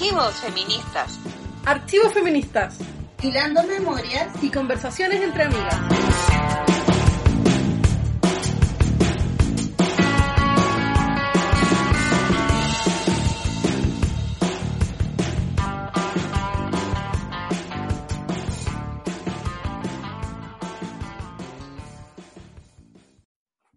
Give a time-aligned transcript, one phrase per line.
[0.00, 1.18] Archivos feministas.
[1.66, 2.78] Archivos feministas.
[3.22, 5.76] Hilando memorias y conversaciones entre amigas.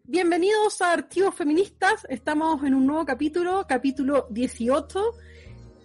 [0.05, 2.07] Bienvenidos a Archivos Feministas.
[2.07, 5.15] Estamos en un nuevo capítulo, capítulo 18.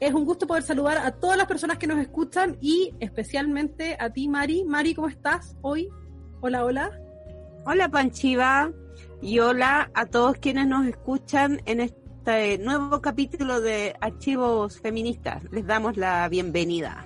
[0.00, 4.10] Es un gusto poder saludar a todas las personas que nos escuchan y especialmente a
[4.10, 4.64] ti, Mari.
[4.64, 5.88] Mari, ¿cómo estás hoy?
[6.40, 6.92] Hola, hola.
[7.64, 8.70] Hola, Panchiva.
[9.20, 15.42] Y hola a todos quienes nos escuchan en este nuevo capítulo de Archivos Feministas.
[15.50, 17.04] Les damos la bienvenida.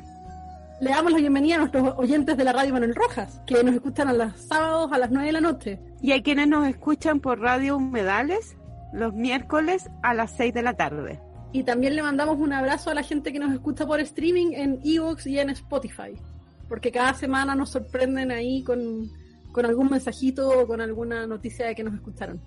[0.83, 4.09] Le damos la bienvenida a nuestros oyentes de la radio Manuel Rojas, que nos escuchan
[4.09, 5.81] a los sábados a las 9 de la noche.
[6.03, 8.59] Y hay quienes nos escuchan por Radio Humedales
[8.93, 11.32] los miércoles a las 6 de la tarde.
[11.53, 14.81] Y también le mandamos un abrazo a la gente que nos escucha por streaming en
[14.85, 16.15] Evox y en Spotify.
[16.69, 19.11] Porque cada semana nos sorprenden ahí con,
[19.53, 22.41] con algún mensajito o con alguna noticia de que nos escucharon.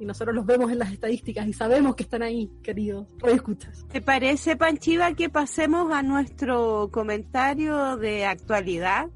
[0.00, 3.06] Y nosotros los vemos en las estadísticas y sabemos que están ahí, queridos.
[3.22, 3.86] Hoy escuchas.
[3.92, 9.10] ¿Te parece, Panchiva, que pasemos a nuestro comentario de actualidad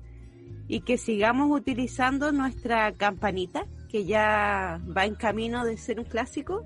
[0.69, 6.65] y que sigamos utilizando nuestra campanita, que ya va en camino de ser un clásico?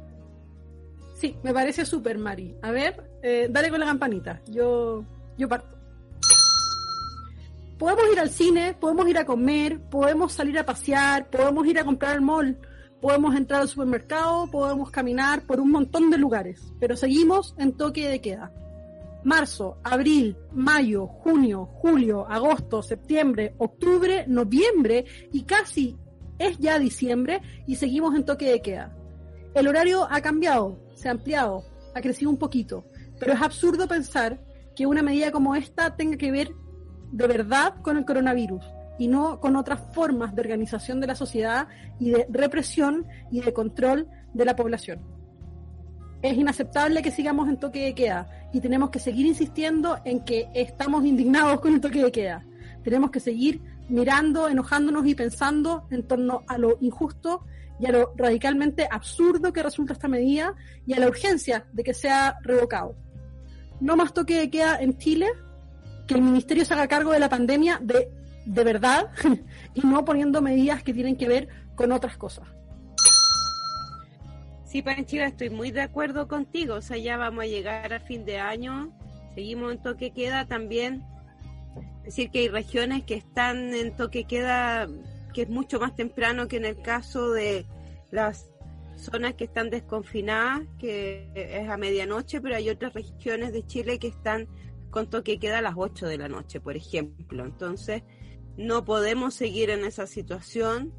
[1.18, 2.54] Sí, me parece súper, Mari.
[2.62, 4.40] A ver, eh, dale con la campanita.
[4.46, 5.04] Yo,
[5.36, 5.76] yo parto.
[7.76, 11.84] Podemos ir al cine, podemos ir a comer, podemos salir a pasear, podemos ir a
[11.84, 12.56] comprar al mall,
[13.00, 18.08] podemos entrar al supermercado, podemos caminar por un montón de lugares, pero seguimos en toque
[18.08, 18.52] de queda.
[19.24, 25.96] Marzo, abril, mayo, junio, julio, agosto, septiembre, octubre, noviembre y casi
[26.38, 28.96] es ya diciembre y seguimos en toque de queda.
[29.54, 31.64] El horario ha cambiado, se ha ampliado,
[31.94, 32.84] ha crecido un poquito,
[33.20, 34.40] pero es absurdo pensar
[34.74, 36.50] que una medida como esta tenga que ver
[37.12, 38.64] de verdad con el coronavirus
[38.98, 41.68] y no con otras formas de organización de la sociedad
[42.00, 45.00] y de represión y de control de la población.
[46.20, 50.48] Es inaceptable que sigamos en toque de queda y tenemos que seguir insistiendo en que
[50.52, 52.44] estamos indignados con el toque de queda.
[52.82, 57.44] Tenemos que seguir mirando, enojándonos y pensando en torno a lo injusto
[57.80, 60.54] y a lo radicalmente absurdo que resulta esta medida
[60.86, 62.96] y a la urgencia de que sea revocado.
[63.80, 65.28] No más toque de queda en Chile,
[66.06, 68.10] que el ministerio se haga cargo de la pandemia de,
[68.44, 69.10] de verdad
[69.74, 72.48] y no poniendo medidas que tienen que ver con otras cosas.
[74.64, 76.74] Sí, Panchiva, estoy muy de acuerdo contigo.
[76.74, 78.92] O sea, ya vamos a llegar a fin de año,
[79.34, 81.04] seguimos en toque queda también.
[82.08, 84.88] Es decir, que hay regiones que están en toque queda
[85.34, 87.66] que es mucho más temprano que en el caso de
[88.10, 88.50] las
[88.96, 94.08] zonas que están desconfinadas, que es a medianoche, pero hay otras regiones de Chile que
[94.08, 94.48] están
[94.88, 97.44] con toque queda a las 8 de la noche, por ejemplo.
[97.44, 98.04] Entonces,
[98.56, 100.94] no podemos seguir en esa situación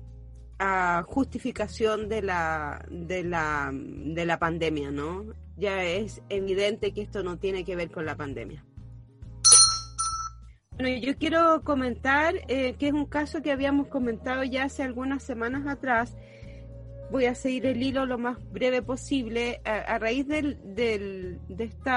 [0.59, 5.25] a justificación de la, de la, de la pandemia, ¿no?
[5.57, 8.63] Ya es evidente que esto no tiene que ver con la pandemia.
[10.79, 15.22] Bueno, yo quiero comentar eh, que es un caso que habíamos comentado ya hace algunas
[15.22, 16.16] semanas atrás.
[17.12, 19.59] Voy a seguir el hilo lo más breve posible.
[19.66, 21.91] A, raíz del, del, de este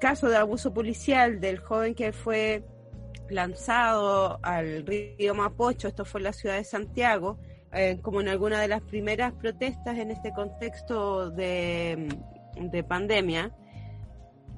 [0.00, 2.64] caso de abuso policial del joven que fue
[3.28, 7.38] lanzado al río Mapocho, esto fue en la ciudad de Santiago,
[7.72, 12.08] eh, como en alguna de las primeras protestas en este contexto de,
[12.56, 13.54] de pandemia.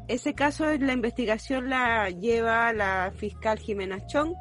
[0.09, 4.35] Ese caso, la investigación la lleva la fiscal Jimena Chong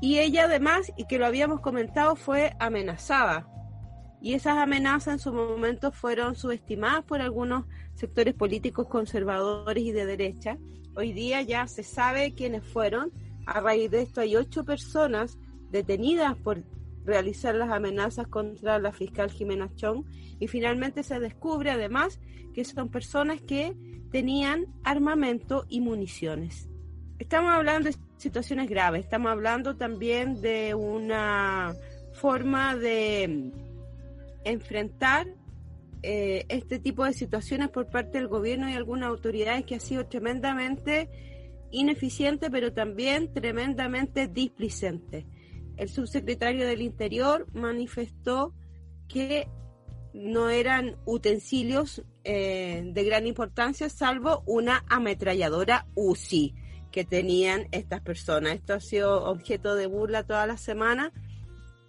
[0.00, 3.46] y ella además, y que lo habíamos comentado, fue amenazada.
[4.22, 10.06] Y esas amenazas en su momento fueron subestimadas por algunos sectores políticos conservadores y de
[10.06, 10.58] derecha.
[10.96, 13.12] Hoy día ya se sabe quiénes fueron.
[13.46, 15.38] A raíz de esto hay ocho personas
[15.70, 16.62] detenidas por
[17.04, 20.04] realizar las amenazas contra la fiscal Jimena Chong
[20.38, 22.20] y finalmente se descubre además
[22.54, 23.74] que son personas que
[24.10, 26.68] tenían armamento y municiones.
[27.18, 31.74] Estamos hablando de situaciones graves, estamos hablando también de una
[32.12, 33.52] forma de
[34.44, 35.26] enfrentar
[36.02, 40.06] eh, este tipo de situaciones por parte del gobierno y algunas autoridades que ha sido
[40.06, 41.08] tremendamente
[41.70, 45.26] ineficiente, pero también tremendamente displicente.
[45.76, 48.54] El subsecretario del Interior manifestó
[49.08, 49.46] que
[50.12, 56.54] no eran utensilios eh, de gran importancia, salvo una ametralladora UCI
[56.90, 58.54] que tenían estas personas.
[58.54, 61.12] Esto ha sido objeto de burla toda la semana,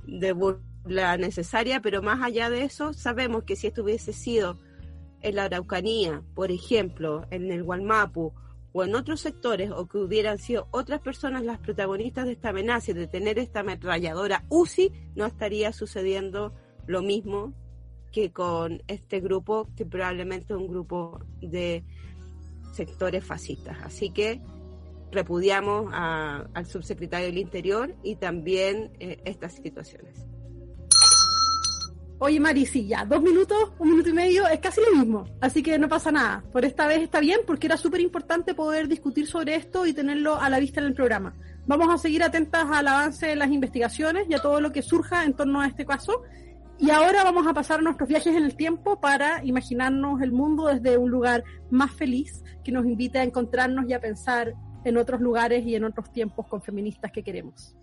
[0.05, 4.57] de burla necesaria, pero más allá de eso, sabemos que si esto hubiese sido
[5.21, 8.33] en la Araucanía, por ejemplo, en el Gualmapu
[8.73, 12.91] o en otros sectores, o que hubieran sido otras personas las protagonistas de esta amenaza
[12.91, 16.53] y de tener esta ametralladora UCI, no estaría sucediendo
[16.87, 17.53] lo mismo
[18.11, 21.83] que con este grupo, que probablemente es un grupo de
[22.73, 23.77] sectores fascistas.
[23.83, 24.41] Así que
[25.11, 30.25] repudiamos al subsecretario del Interior y también eh, estas situaciones.
[32.23, 35.89] Oye, Marisilla, dos minutos, un minuto y medio, es casi lo mismo, así que no
[35.89, 36.43] pasa nada.
[36.51, 40.39] Por esta vez está bien porque era súper importante poder discutir sobre esto y tenerlo
[40.39, 41.33] a la vista en el programa.
[41.65, 45.25] Vamos a seguir atentas al avance de las investigaciones y a todo lo que surja
[45.25, 46.21] en torno a este caso.
[46.81, 50.97] Y ahora vamos a pasar nuestros viajes en el tiempo para imaginarnos el mundo desde
[50.97, 55.63] un lugar más feliz que nos invite a encontrarnos y a pensar en otros lugares
[55.63, 57.77] y en otros tiempos con feministas que queremos.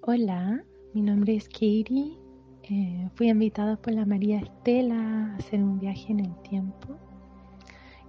[0.00, 0.64] Hola,
[0.94, 2.16] mi nombre es Katie.
[2.62, 6.96] Eh, fui invitada por la María Estela a hacer un viaje en el tiempo.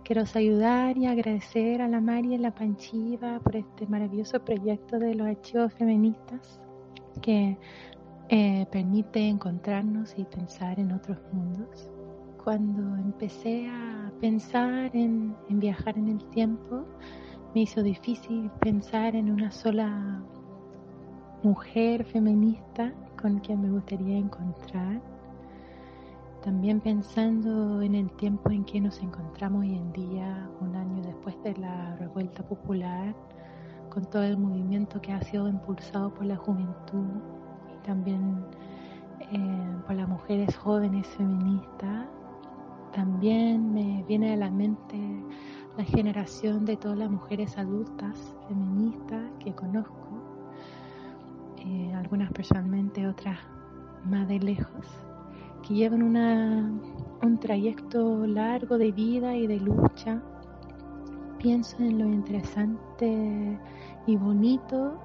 [0.09, 5.13] Quiero saludar y agradecer a la María y la Panchiva por este maravilloso proyecto de
[5.13, 6.59] los archivos feministas
[7.21, 7.59] que
[8.29, 11.91] eh, permite encontrarnos y pensar en otros mundos
[12.43, 16.87] cuando empecé a pensar en, viajar en el tiempo,
[17.53, 20.23] me hizo difícil pensar en una sola
[21.43, 22.91] mujer feminista
[23.21, 25.18] con quien me gustaría encontrar.
[26.43, 31.35] También pensando en el tiempo en que nos encontramos hoy en día, un año después
[31.43, 33.13] de la revuelta popular,
[33.89, 37.07] con todo el movimiento que ha sido impulsado por la juventud
[37.75, 38.45] y también
[39.19, 42.07] eh, por las mujeres jóvenes feministas,
[42.93, 44.97] también me viene a la mente
[45.77, 50.07] la generación de todas las mujeres adultas feministas que conozco,
[51.57, 53.37] eh, algunas personalmente, otras
[54.05, 54.85] más de lejos,
[55.69, 56.01] llevan
[57.21, 60.21] un trayecto largo de vida y de lucha.
[61.37, 63.57] Pienso en lo interesante
[64.07, 64.99] y bonito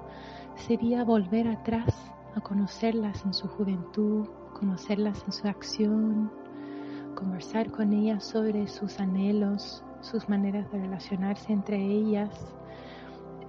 [0.55, 4.27] sería volver atrás a conocerlas en su juventud,
[4.59, 6.31] conocerlas en su acción,
[7.15, 12.53] conversar con ellas sobre sus anhelos, sus maneras de relacionarse entre ellas,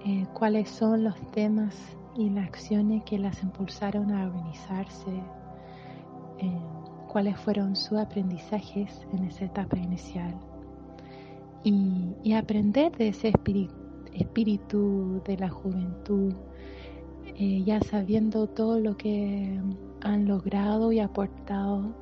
[0.05, 1.75] eh, cuáles son los temas
[2.15, 5.23] y las acciones que las impulsaron a organizarse,
[7.07, 10.35] cuáles fueron sus aprendizajes en esa etapa inicial.
[11.63, 13.31] Y, aprender de ese
[14.13, 16.33] espíritu, de la juventud,
[17.35, 19.59] eh, ya sabiendo todo lo que
[20.01, 21.93] han logrado y aportado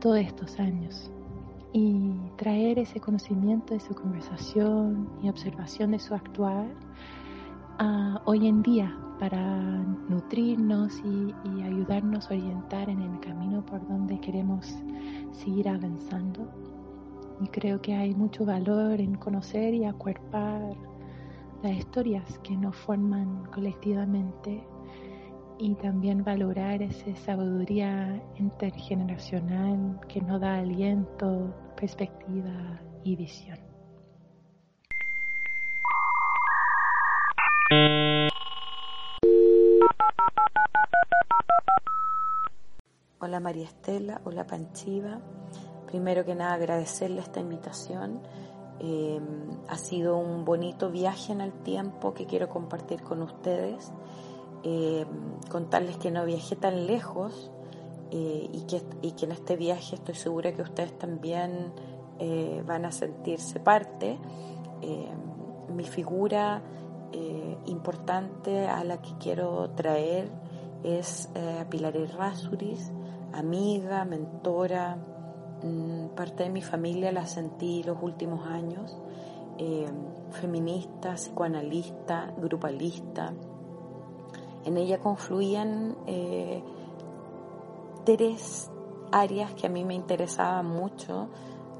[0.00, 1.10] todos estos años.
[1.72, 6.66] Y traer ese conocimiento de su conversación y observación de su actuar
[7.78, 9.58] a hoy en día para
[10.08, 14.76] nutrirnos y, y, ayudarnos a orientar en el camino por donde queremos
[15.32, 16.48] seguir avanzando.
[17.40, 20.76] Y creo que hay mucho valor en conocer y acuerpar
[21.62, 24.66] las historias que nos forman colectivamente
[25.58, 33.75] y también valorar esa sabiduría intergeneracional que nos da aliento, perspectiva y visión.
[43.18, 45.18] Hola María Estela, hola Panchiva.
[45.86, 48.20] Primero que nada agradecerle esta invitación.
[48.78, 49.20] Eh,
[49.68, 53.92] ha sido un bonito viaje en el tiempo que quiero compartir con ustedes
[54.62, 55.04] eh,
[55.50, 57.50] contarles que no viajé tan lejos
[58.10, 61.72] eh, y, que, y que en este viaje estoy segura que ustedes también
[62.18, 64.18] eh, van a sentirse parte.
[65.68, 66.62] mi figura
[67.66, 70.30] importante a la que quiero traer
[70.84, 72.92] es a Pilar Errázuriz,
[73.32, 74.96] amiga, mentora,
[75.62, 78.96] mm, parte de mi familia la sentí los últimos años,
[80.30, 83.32] feminista, psicoanalista, grupalista,
[84.66, 86.60] en ella confluían eh,
[88.04, 88.68] tres
[89.12, 91.28] áreas que a mí me interesaban mucho,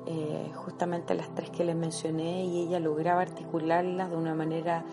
[0.07, 4.85] eh, justamente las tres que les mencioné, y ella lograba articularlas de una manera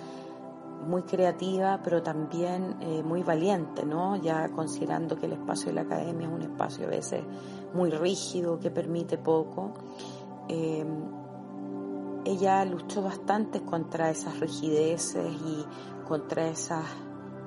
[0.84, 4.16] muy creativa, pero también eh, muy valiente, ¿no?
[4.18, 7.24] Ya considerando que el espacio de la academia es un espacio a veces
[7.74, 9.74] muy rígido, que permite poco.
[10.48, 10.86] Eh,
[12.26, 15.66] ella luchó bastante contra esas rigideces y
[16.08, 16.86] contra esas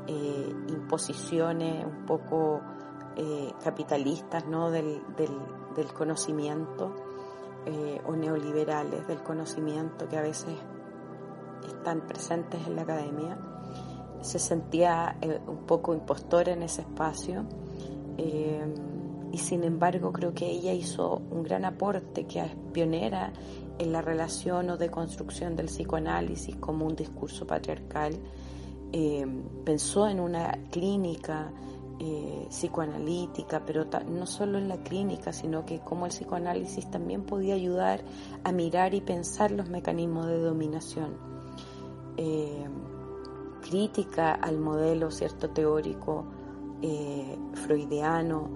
[0.06, 2.60] eh, imposiciones un poco
[3.64, 4.70] capitalistas, ¿no?
[4.70, 5.00] Del
[5.96, 6.94] conocimiento
[8.04, 10.54] o neoliberales del conocimiento que a veces
[11.64, 13.38] están presentes en la academia.
[14.20, 17.44] Se sentía eh, un poco impostora en ese espacio
[18.18, 18.64] eh,
[19.30, 23.32] y sin embargo creo que ella hizo un gran aporte que es pionera
[23.78, 28.18] en la relación o deconstrucción del psicoanálisis como un discurso patriarcal.
[28.92, 29.26] Eh,
[29.64, 31.52] pensó en una clínica
[32.50, 38.04] psicoanalítica, pero no solo en la clínica, sino que como el psicoanálisis también podía ayudar
[38.44, 41.35] a mirar y pensar los mecanismos de dominación
[42.16, 42.66] eh,
[43.61, 46.25] crítica al modelo cierto teórico
[46.82, 48.49] eh, freudiano,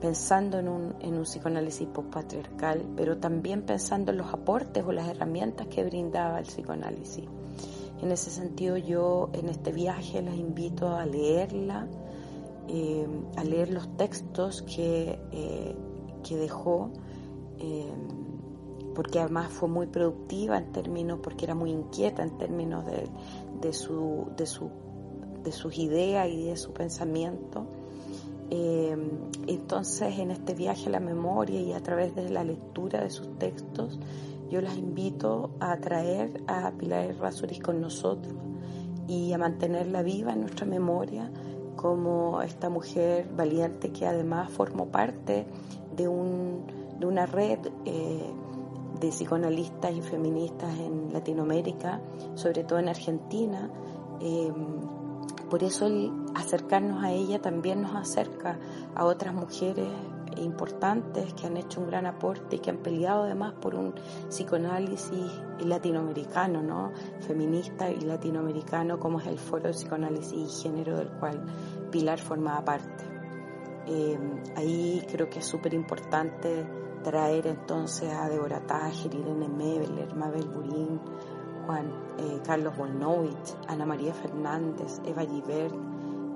[0.00, 5.08] pensando en un, en un psicoanálisis postpatriarcal, pero también pensando en los aportes o las
[5.08, 7.24] herramientas que brindaba el psicoanálisis.
[8.00, 11.86] En ese sentido yo en este viaje las invito a leerla,
[12.68, 15.76] eh, a leer los textos que, eh,
[16.22, 16.90] que dejó
[19.00, 23.08] porque además fue muy productiva en términos, porque era muy inquieta en términos de,
[23.62, 24.68] de, su, de, su,
[25.42, 27.66] de sus ideas y de su pensamiento.
[28.50, 28.94] Eh,
[29.46, 33.38] entonces, en este viaje a la memoria y a través de la lectura de sus
[33.38, 33.98] textos,
[34.50, 38.34] yo las invito a traer a Pilar Errázuriz con nosotros
[39.08, 41.32] y a mantenerla viva en nuestra memoria
[41.74, 45.46] como esta mujer valiente que además formó parte
[45.96, 46.66] de, un,
[46.98, 48.30] de una red eh,
[49.00, 52.00] de psicoanalistas y feministas en Latinoamérica,
[52.34, 53.70] sobre todo en Argentina.
[54.20, 54.52] Eh,
[55.48, 58.58] por eso el acercarnos a ella también nos acerca
[58.94, 59.88] a otras mujeres
[60.36, 63.94] importantes que han hecho un gran aporte y que han peleado además por un
[64.28, 65.30] psicoanálisis
[65.60, 66.92] latinoamericano, ¿no?
[67.20, 71.42] feminista y latinoamericano, como es el Foro de Psicoanálisis y Género del cual
[71.90, 73.04] Pilar formaba parte.
[73.86, 74.18] Eh,
[74.56, 76.64] ahí creo que es súper importante
[77.02, 81.00] traer entonces a Deborah Tajer, Irene Mebler, Mabel Burín,
[81.66, 85.74] Juan eh, Carlos Bonowitz, Ana María Fernández, Eva Givert,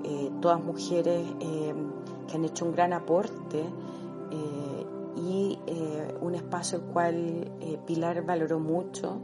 [0.03, 1.73] eh, todas mujeres eh,
[2.27, 3.65] que han hecho un gran aporte
[5.17, 5.57] y
[6.21, 7.51] un espacio el cual
[7.87, 9.21] Pilar valoró mucho,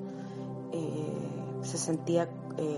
[1.61, 2.29] se sentía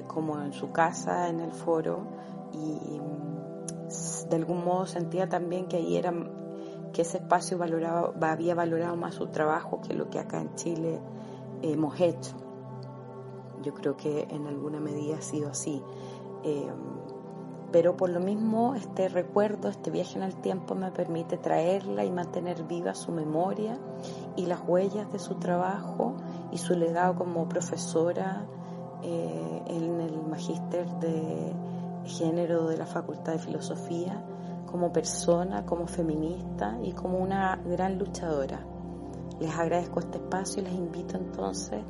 [0.07, 2.07] como en su casa en el foro
[2.51, 6.11] y mm, de algún modo sentía también que ahí era
[6.93, 11.01] que ese espacio valoraba, había valorado más su trabajo que lo que acá en Chile
[11.61, 12.35] hemos hecho.
[13.61, 15.81] Yo creo que en alguna medida ha sido así.
[16.43, 16.71] Eh,
[17.71, 22.11] pero por lo mismo este recuerdo, este viaje en el tiempo me permite traerla y
[22.11, 23.79] mantener viva su memoria
[24.35, 26.13] y las huellas de su trabajo
[26.51, 28.45] y su legado como profesora
[29.01, 31.51] eh, en el magíster de
[32.05, 34.23] género de la Facultad de Filosofía
[34.73, 38.65] como persona, como feminista y como una gran luchadora.
[39.39, 41.83] Les agradezco este espacio y les invito entonces,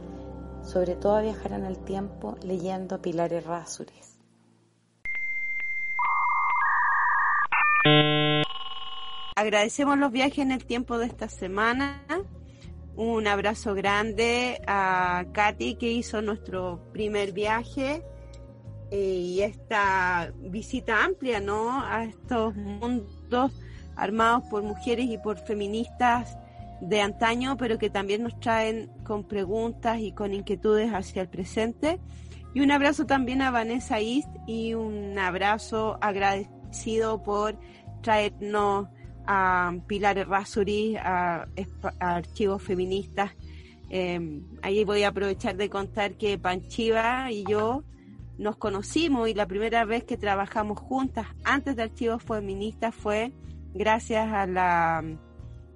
[0.63, 4.19] sobre todo a viajar en el tiempo leyendo a Pilar Errázuriz.
[9.37, 12.03] Agradecemos los viajes en el tiempo de esta semana.
[12.97, 18.03] Un abrazo grande a Katy que hizo nuestro primer viaje
[18.93, 21.81] y esta visita amplia, ¿no?
[21.83, 23.51] A estos mundos
[23.95, 26.37] armados por mujeres y por feministas
[26.79, 31.99] de antaño, pero que también nos traen con preguntas y con inquietudes hacia el presente.
[32.53, 37.57] Y un abrazo también a Vanessa East y un abrazo agradecido por
[38.03, 38.89] traernos
[39.25, 41.47] a Pilar Errázuri, a,
[41.99, 43.31] Archivos Feministas.
[43.89, 47.83] Eh, ahí voy a aprovechar de contar que Panchiva y yo
[48.37, 53.31] nos conocimos y la primera vez que trabajamos juntas antes de Archivos Feministas fue
[53.73, 55.03] gracias a la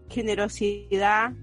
[0.09, 1.33] generosidad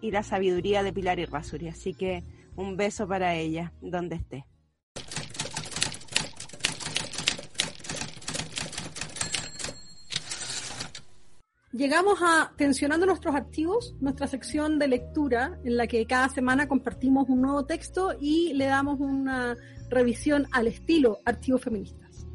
[0.00, 1.68] y la sabiduría de Pilar y Rasuri.
[1.68, 2.24] Así que
[2.56, 4.46] un beso para ella, donde esté.
[11.76, 17.28] Llegamos a Tensionando nuestros archivos, nuestra sección de lectura en la que cada semana compartimos
[17.28, 19.58] un nuevo texto y le damos una
[19.90, 22.26] revisión al estilo archivos feministas.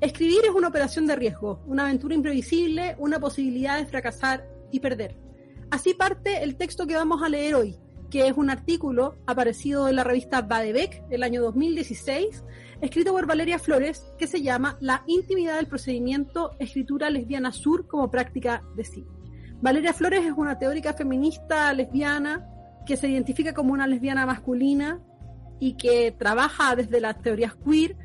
[0.00, 5.18] Escribir es una operación de riesgo, una aventura imprevisible, una posibilidad de fracasar y perder.
[5.70, 7.76] Así parte el texto que vamos a leer hoy,
[8.08, 12.42] que es un artículo aparecido en la revista Badebec el año 2016,
[12.80, 18.10] escrito por Valeria Flores, que se llama La intimidad del procedimiento escritura lesbiana sur como
[18.10, 19.06] práctica de sí.
[19.60, 22.46] Valeria Flores es una teórica feminista lesbiana
[22.86, 25.00] que se identifica como una lesbiana masculina
[25.58, 27.96] y que trabaja desde las teorías queer,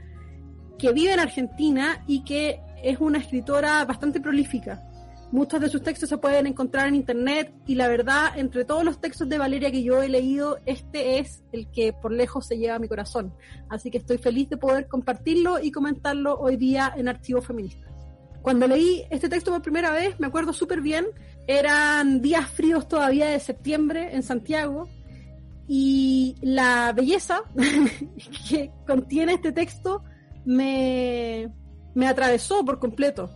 [0.77, 4.83] que vive en Argentina y que es una escritora bastante prolífica.
[5.31, 9.01] Muchos de sus textos se pueden encontrar en internet y la verdad, entre todos los
[9.01, 12.75] textos de Valeria que yo he leído, este es el que por lejos se lleva
[12.75, 13.33] a mi corazón.
[13.69, 17.87] Así que estoy feliz de poder compartirlo y comentarlo hoy día en Archivo Feminista.
[18.41, 21.07] Cuando leí este texto por primera vez, me acuerdo súper bien,
[21.47, 24.87] eran días fríos todavía de septiembre en Santiago
[25.67, 27.41] y la belleza
[28.49, 30.03] que contiene este texto
[30.45, 31.51] me,
[31.95, 33.31] me atravesó por completo.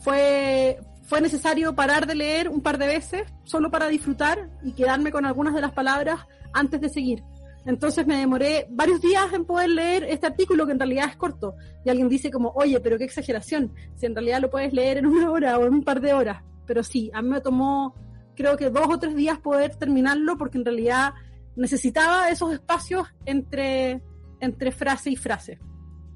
[0.00, 5.10] Fue, fue necesario parar de leer un par de veces solo para disfrutar y quedarme
[5.10, 6.20] con algunas de las palabras
[6.52, 7.24] antes de seguir.
[7.66, 11.56] Entonces me demoré varios días en poder leer este artículo que en realidad es corto.
[11.84, 15.06] Y alguien dice como, oye, pero qué exageración, si en realidad lo puedes leer en
[15.06, 16.44] una hora o en un par de horas.
[16.64, 17.92] Pero sí, a mí me tomó
[18.36, 21.14] creo que dos o tres días poder terminarlo porque en realidad
[21.56, 24.00] necesitaba esos espacios entre,
[24.38, 25.58] entre frase y frase.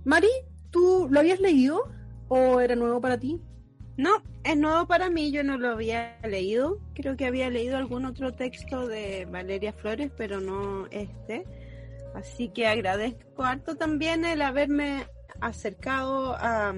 [0.04, 0.30] Mari,
[0.70, 1.82] ¿tú lo habías leído
[2.28, 3.40] o era nuevo para ti?
[3.96, 6.78] No, es nuevo para mí, yo no lo había leído.
[6.94, 11.44] Creo que había leído algún otro texto de Valeria Flores, pero no este.
[12.14, 15.06] Así que agradezco harto también el haberme
[15.40, 16.74] acercado a,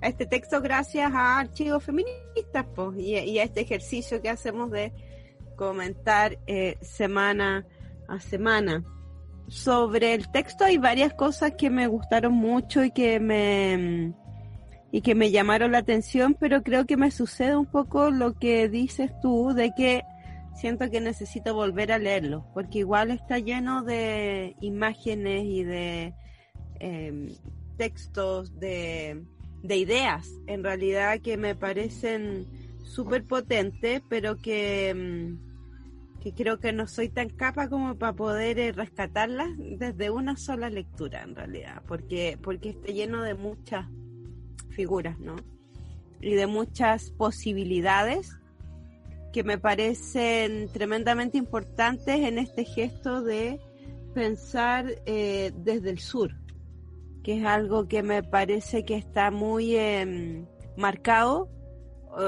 [0.00, 4.92] este texto gracias a Archivos Feministas y, a este ejercicio que hacemos de
[5.56, 7.66] comentar eh, semana
[8.08, 8.84] a semana.
[9.48, 14.14] Sobre el texto hay varias cosas que me gustaron mucho y que me
[14.94, 18.68] y que me llamaron la atención, pero creo que me sucede un poco lo que
[18.68, 20.04] dices tú de que
[20.54, 26.14] siento que necesito volver a leerlo, porque igual está lleno de imágenes y de
[26.78, 27.26] em,
[27.76, 29.20] textos, de,
[29.64, 32.46] de, ideas, en realidad que me parecen
[32.84, 35.40] súper potentes, pero que, em,
[36.22, 40.70] que creo que no soy tan capa como para poder eh, rescatarlas desde una sola
[40.70, 43.88] lectura, en realidad, porque, porque está lleno de muchas
[44.74, 45.36] figuras, ¿no?
[46.20, 48.38] Y de muchas posibilidades
[49.32, 53.60] que me parecen tremendamente importantes en este gesto de
[54.14, 56.36] pensar eh, desde el sur,
[57.22, 61.50] que es algo que me parece que está muy em, marcado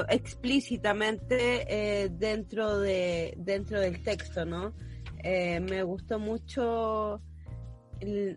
[0.09, 4.73] explícitamente eh, dentro de dentro del texto, ¿no?
[5.23, 7.21] Eh, me gustó mucho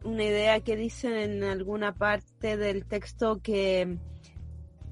[0.05, 3.99] una idea que dicen en alguna parte del texto que,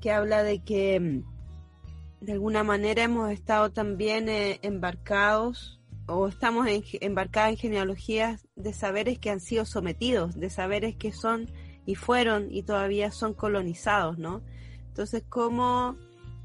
[0.01, 6.67] que habla de que mm, de alguna manera hemos estado también eh, embarcados o estamos
[7.01, 11.51] embarcados en genealogías de saberes que han sido sometidos, de saberes que son
[11.85, 14.43] y fueron y todavía son colonizados, ¿no?
[14.89, 15.97] Entonces, ¿cómo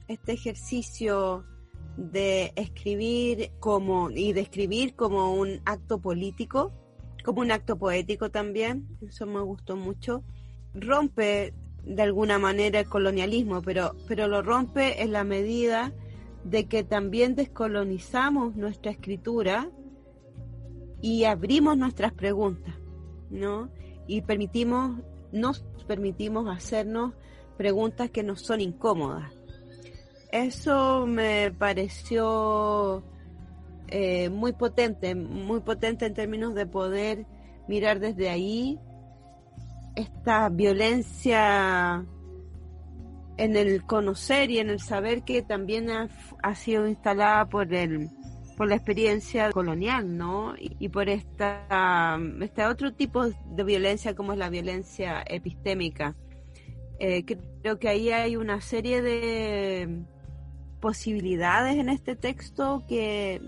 [0.08, 1.46] este ejercicio
[1.98, 6.72] de escribir como y de escribir como un acto político
[7.24, 10.24] como un acto poético también, eso me gustó mucho.
[10.74, 15.94] Rompe de alguna manera el colonialismo, pero, pero lo rompe en la medida
[16.44, 19.70] de que también descolonizamos nuestra escritura
[21.02, 22.76] y abrimos nuestras preguntas,
[23.30, 23.70] ¿no?
[24.08, 25.00] Y permitimos,
[25.32, 27.14] nos permitimos hacernos
[27.58, 29.32] preguntas que nos son incómodas.
[30.32, 33.04] Eso me pareció
[33.88, 37.26] eh, muy potente, muy potente en términos de poder
[37.68, 38.80] mirar desde ahí
[39.96, 42.06] esta violencia
[43.38, 48.10] en el conocer y en el saber que también ha, sido instalada por el
[48.56, 50.54] por la experiencia colonial, ¿no?
[50.60, 56.16] Y, por esta este otro tipo de violencia como es la violencia epistémica.
[57.00, 60.04] Eh, creo que ahí hay una serie de
[60.84, 63.40] posibilidades en este texto que,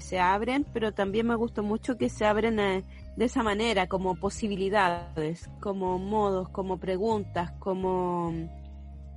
[0.00, 2.84] se abren, pero también me gustó mucho que se abren eh,
[3.16, 8.32] de esa manera, como posibilidades, como modos, como preguntas, como,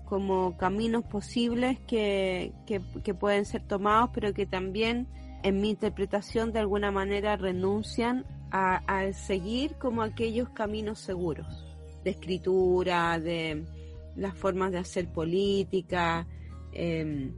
[0.05, 5.07] como caminos posibles que, que, pueden ser tomados, pero que también
[5.43, 8.81] en mi interpretación de alguna manera renuncian a,
[9.13, 13.63] seguir como aquellos caminos seguros de escritura, de
[14.15, 16.25] las formas de hacer política,
[16.73, 17.31] eh,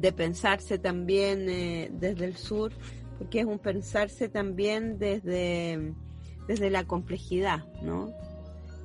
[0.00, 2.72] de pensarse también eh, desde el sur,
[3.18, 5.94] porque es un pensarse también desde,
[6.46, 8.12] desde la complejidad, ¿no?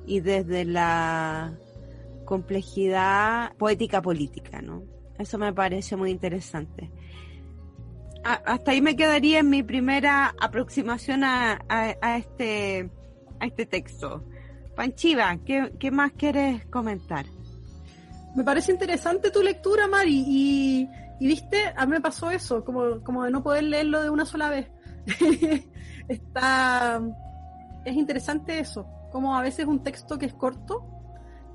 [0.06, 1.58] Y desde la
[2.24, 4.82] complejidad poética política, ¿no?
[5.18, 6.90] Eso me parece muy interesante.
[8.22, 12.90] hasta ahí me quedaría en mi primera aproximación a, a, este,
[13.40, 14.24] a este texto.
[14.76, 17.26] Panchiva, ¿qué, ¿qué, más quieres comentar?
[18.34, 20.88] Me parece interesante tu lectura, Mari, y,
[21.20, 24.50] viste, a mí me pasó eso, como, como de no poder leerlo de una sola
[24.50, 24.70] vez.
[26.08, 27.00] Está,
[27.84, 30.94] es interesante eso, como a veces un texto que es corto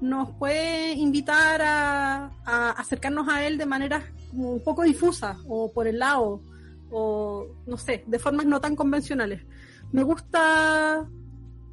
[0.02, 5.88] nos puede invitar a, a acercarnos a él de manera un poco difusa o por
[5.88, 6.42] el lado
[6.92, 9.46] o no sé, de formas no tan convencionales.
[9.92, 11.08] Me gusta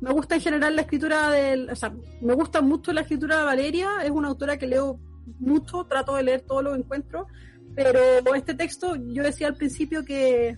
[0.01, 3.45] me gusta en general la escritura del, o sea, me gusta mucho la escritura de
[3.45, 4.99] Valeria, es una autora que leo
[5.39, 7.27] mucho, trato de leer todo lo que encuentro,
[7.75, 8.01] pero
[8.35, 10.57] este texto yo decía al principio que,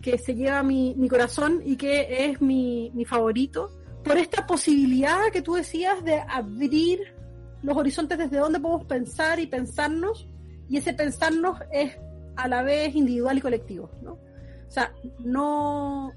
[0.00, 5.30] que se lleva mi, mi corazón y que es mi, mi favorito, por esta posibilidad
[5.32, 7.00] que tú decías de abrir
[7.62, 10.26] los horizontes desde donde podemos pensar y pensarnos,
[10.68, 11.96] y ese pensarnos es
[12.36, 14.12] a la vez individual y colectivo, ¿no?
[14.12, 16.12] O sea, no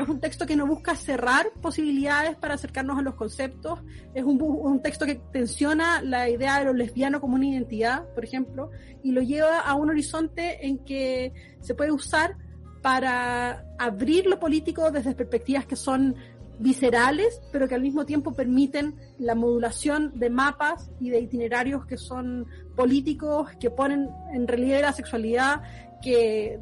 [0.00, 3.80] es un texto que no busca cerrar posibilidades para acercarnos a los conceptos,
[4.14, 8.24] es un, un texto que tensiona la idea de lo lesbiano como una identidad, por
[8.24, 8.70] ejemplo,
[9.02, 12.36] y lo lleva a un horizonte en que se puede usar
[12.82, 16.14] para abrir lo político desde perspectivas que son
[16.58, 21.96] viscerales, pero que al mismo tiempo permiten la modulación de mapas y de itinerarios que
[21.96, 22.46] son
[22.76, 25.62] políticos, que ponen en relieve la sexualidad,
[26.02, 26.58] que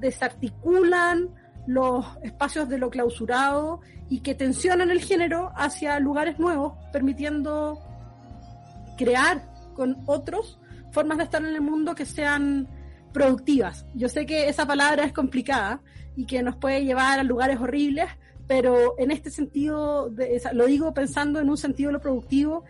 [0.00, 1.30] desarticulan
[1.68, 7.78] los espacios de lo clausurado y que tensionan el género hacia lugares nuevos, permitiendo
[8.96, 10.58] crear con otros
[10.92, 12.66] formas de estar en el mundo que sean
[13.12, 13.84] productivas.
[13.94, 15.82] Yo sé que esa palabra es complicada
[16.16, 18.06] y que nos puede llevar a lugares horribles,
[18.46, 20.10] pero en este sentido,
[20.54, 22.64] lo digo pensando en un sentido de lo productivo,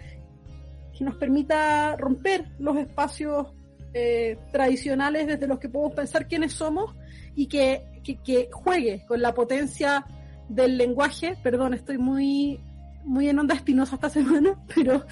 [0.99, 3.47] que nos permita romper los espacios
[3.95, 6.97] eh, tradicionales desde los que podemos pensar quiénes somos
[7.37, 10.05] y que, que, juegue con la potencia
[10.49, 12.61] del lenguaje, perdón, estoy muy,
[13.05, 15.05] muy en onda espinosa esta semana, pero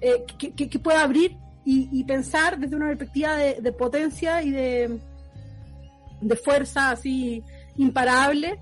[0.00, 4.98] eh, que, pueda abrir y, y, pensar desde una perspectiva de, potencia y de,
[6.20, 7.42] de fuerza así
[7.76, 8.60] imparable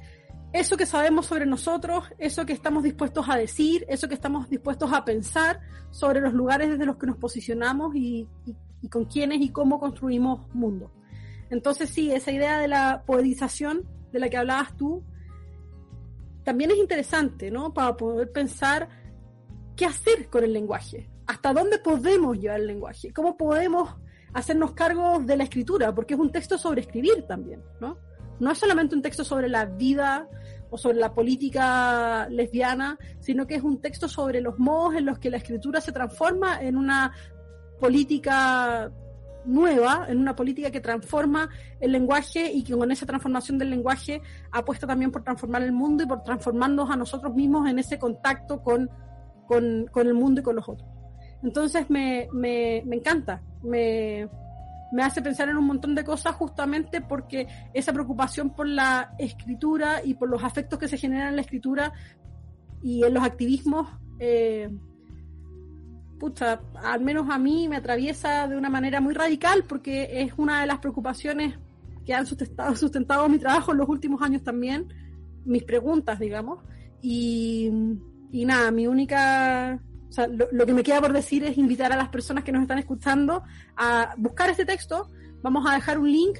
[0.52, 4.92] eso que sabemos sobre nosotros, eso que estamos dispuestos a decir, eso que estamos dispuestos
[4.92, 8.28] a pensar sobre los lugares desde los que nos posicionamos y,
[8.90, 10.90] con quiénes y cómo construimos mundo.
[11.52, 15.04] Entonces sí, esa idea de la poetización de la que hablabas tú,
[16.44, 17.74] también es interesante, ¿no?
[17.74, 18.88] Para poder pensar
[19.76, 23.96] qué hacer con el lenguaje, hasta dónde podemos llevar el lenguaje, cómo podemos
[24.32, 27.98] hacernos cargo de la escritura, porque es un texto sobre escribir también, ¿no?
[28.40, 30.26] no es solamente un texto sobre la vida
[30.70, 35.18] o sobre la política lesbiana, sino que es un texto sobre los modos en los
[35.18, 37.12] que la escritura se transforma en una
[37.78, 38.90] política
[39.44, 41.48] nueva, en una política que transforma
[41.80, 46.04] el lenguaje y que con esa transformación del lenguaje apuesta también por transformar el mundo
[46.04, 48.88] y por transformarnos a nosotros mismos en ese contacto con,
[49.46, 50.88] con, con el mundo y con los otros.
[51.42, 54.28] Entonces me, me, me encanta, me,
[54.92, 60.04] me hace pensar en un montón de cosas justamente porque esa preocupación por la escritura
[60.04, 61.92] y por los afectos que se generan en la escritura
[62.82, 64.70] y en los activismos, eh,
[66.82, 70.66] al menos a mí me atraviesa de una manera muy radical porque es una de
[70.66, 71.58] las preocupaciones
[72.04, 74.92] que han sustentado, sustentado mi trabajo en los últimos años también,
[75.44, 76.60] mis preguntas, digamos,
[77.00, 77.70] y,
[78.32, 82.08] nada, mi única o sea, lo, que me queda por decir es invitar a las
[82.08, 83.42] personas que nos están escuchando
[83.76, 85.10] a buscar este texto.
[85.42, 86.38] Vamos a dejar un link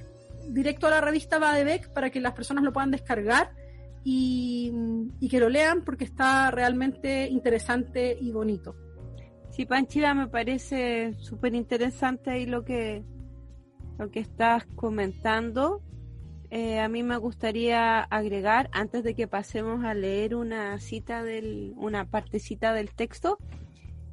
[0.48, 3.52] directo a la revista Badebeck para que las personas lo puedan descargar
[4.04, 4.72] y,
[5.30, 8.76] que lo lean porque está realmente interesante y bonito.
[9.52, 13.04] Sí, Panchida, me parece súper interesante ahí lo que,
[13.98, 15.82] lo que estás comentando.
[16.50, 21.74] Eh, a mí me gustaría agregar, antes de que pasemos a leer una cita del,
[21.76, 23.36] una partecita del texto,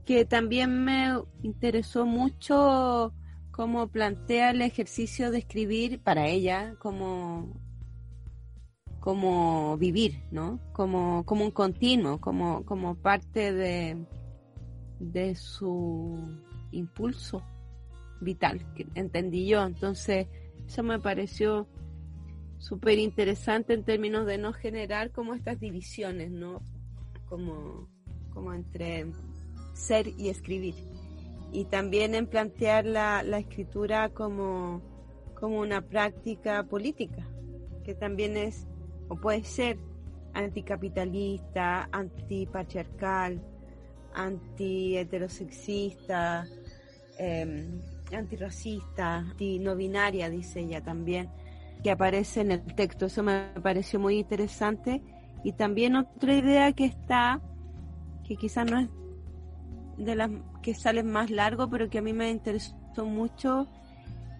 [0.05, 3.13] que también me interesó mucho
[3.51, 7.53] cómo plantea el ejercicio de escribir para ella como,
[8.99, 10.59] como vivir, ¿no?
[10.73, 14.05] Como, como un continuo, como, como parte de,
[14.99, 16.37] de su
[16.71, 17.43] impulso
[18.21, 19.63] vital, que entendí yo.
[19.63, 20.27] Entonces,
[20.67, 21.67] eso me pareció
[22.57, 26.61] súper interesante en términos de no generar como estas divisiones, ¿no?
[27.27, 27.87] Como,
[28.33, 29.07] como entre
[29.73, 30.75] ser y escribir.
[31.51, 34.81] Y también en plantear la, la escritura como,
[35.39, 37.25] como una práctica política,
[37.83, 38.67] que también es
[39.07, 39.77] o puede ser
[40.33, 43.41] anticapitalista, antipatriarcal,
[44.13, 46.47] anti-heterosexista,
[47.17, 47.67] eh,
[48.13, 51.29] antirracista, anti no binaria, dice ella también.
[51.83, 53.05] que aparece en el texto.
[53.05, 55.01] Eso me pareció muy interesante.
[55.45, 57.39] Y también otra idea que está,
[58.27, 58.89] que quizás no es
[59.97, 60.29] de las
[60.61, 63.67] que sale más largo, pero que a mí me interesó mucho,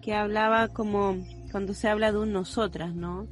[0.02, 1.16] que hablaba como
[1.50, 3.26] cuando se habla de un nosotras, ¿no?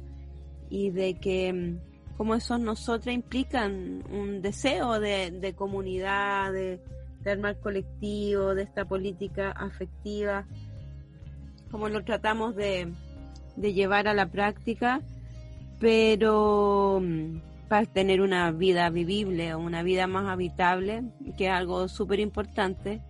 [0.69, 1.79] Y de que mm,
[2.19, 6.81] como esos nosotras implican un deseo de, comunidad, de,
[7.21, 10.45] de armar colectivo, de esta política afectiva,
[11.71, 12.91] como lo tratamos de,
[13.55, 14.99] de llevar a la práctica,
[15.79, 17.37] pero mm,
[17.69, 21.03] para tener una vida vivible o una vida más habitable,
[21.37, 23.01] que es algo súper importante,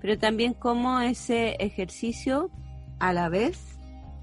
[0.00, 2.50] pero también como ese ejercicio
[2.98, 3.75] a la vez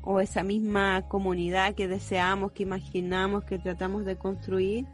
[0.04, 4.86] o esa misma comunidad que deseamos, que imaginamos, que tratamos de construir,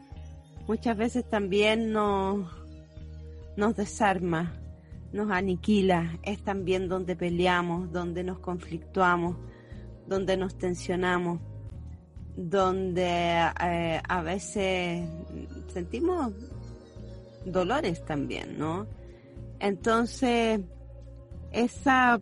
[0.67, 2.48] muchas veces también nos,
[3.76, 4.54] desarma,
[5.12, 9.36] nos aniquila, es también donde peleamos, donde nos conflictuamos,
[10.08, 11.39] donde nos tensionamos,
[12.36, 15.10] donde eh, a veces
[15.74, 16.34] sentimos
[17.45, 18.86] dolores también, ¿no?
[19.60, 20.62] Entonces,
[21.52, 22.19] esa,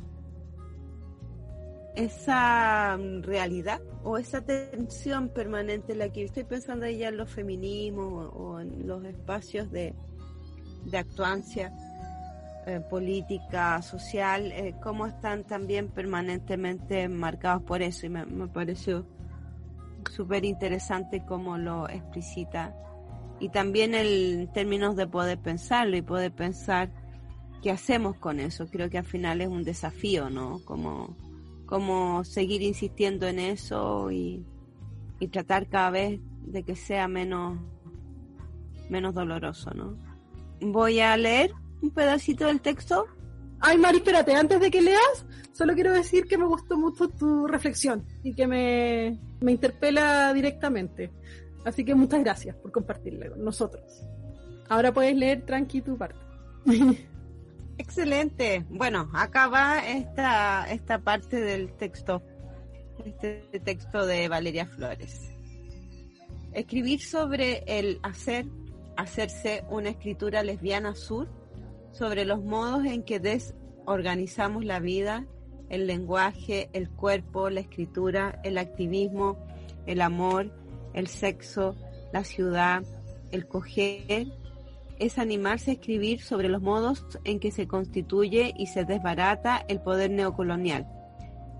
[1.98, 8.32] esa realidad o esa tensión permanente en la que estoy pensando ya en los feminismos
[8.36, 9.96] o, en los espacios de,
[10.86, 11.74] de actuancia,
[12.68, 19.08] eh, política, social, eh, cómo están también permanentemente marcados por eso y me, pareció
[20.12, 22.76] súper interesante cómo lo explicita
[23.40, 26.92] y también el, en términos de poder pensarlo y poder pensar
[27.64, 28.68] qué hacemos con eso.
[28.68, 30.60] Creo que al final es un desafío, ¿no?
[30.66, 31.16] Como,
[31.68, 34.44] como seguir insistiendo en eso y,
[35.20, 37.60] y tratar cada vez de que sea menos,
[38.90, 39.96] menos doloroso, ¿no?
[40.60, 43.06] Voy a leer un pedacito del texto?
[43.60, 47.48] Ay, Mari, espérate, antes de que leas, solo quiero decir que me gustó mucho tu
[47.48, 51.12] reflexión y que me, me interpela directamente.
[51.66, 53.84] Así que muchas gracias por compartirla con nosotros.
[54.70, 56.20] Ahora puedes leer tranqui tu parte.
[57.78, 58.66] Excelente.
[58.70, 62.24] Bueno, acá va esta, esta parte del texto,
[63.06, 65.32] este texto de Valeria Flores.
[66.54, 68.48] Escribir sobre el hacer,
[68.96, 71.28] hacerse una escritura lesbiana sur
[71.92, 75.26] sobre los modos en que desorganizamos la vida,
[75.70, 79.38] el lenguaje, el cuerpo, la escritura, el activismo,
[79.86, 80.52] el amor,
[80.94, 81.76] el sexo,
[82.12, 82.84] la ciudad,
[83.32, 84.28] el coger,
[85.00, 89.82] es animarse a escribir sobre los modos en que se constituye y se desbarata el
[89.82, 90.88] poder neocolonial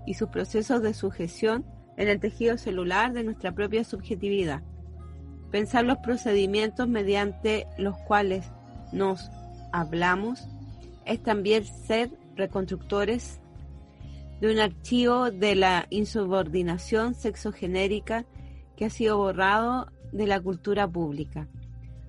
[0.06, 1.64] y sus procesos de sujeción
[1.96, 4.62] en el tejido celular de nuestra propia subjetividad.
[5.50, 8.50] Pensar los procedimientos mediante los cuales
[8.92, 9.30] nos
[9.72, 10.48] hablamos
[11.04, 13.40] es también ser reconstructores
[14.40, 18.24] de un archivo de la insubordinación sexogenérica
[18.76, 21.48] que ha sido borrado de la cultura pública.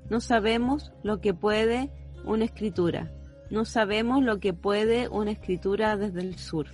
[0.10, 1.92] No sabemos lo que puede
[2.26, 3.12] una escritura,
[3.50, 6.68] no sabemos lo que puede una escritura desde el sur,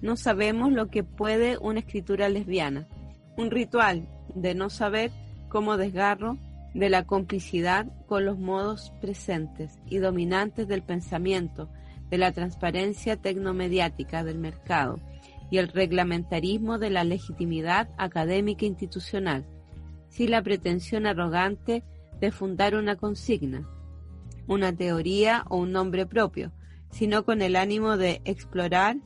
[0.00, 2.88] no sabemos lo que puede una escritura lesbiana,
[3.36, 5.10] un ritual de no saber
[5.48, 6.38] cómo desgarro
[6.74, 11.68] de la complicidad con los modos presentes y dominantes del pensamiento,
[12.10, 14.98] de la transparencia tecnomediática del mercado
[15.50, 19.44] y el reglamentarismo de la legitimidad académica institucional,
[20.08, 21.84] sin la pretensión arrogante
[22.20, 23.68] de fundar una consigna,
[24.46, 26.52] una teoría o un nombre propio,
[26.90, 28.96] sino con el ánimo de explorar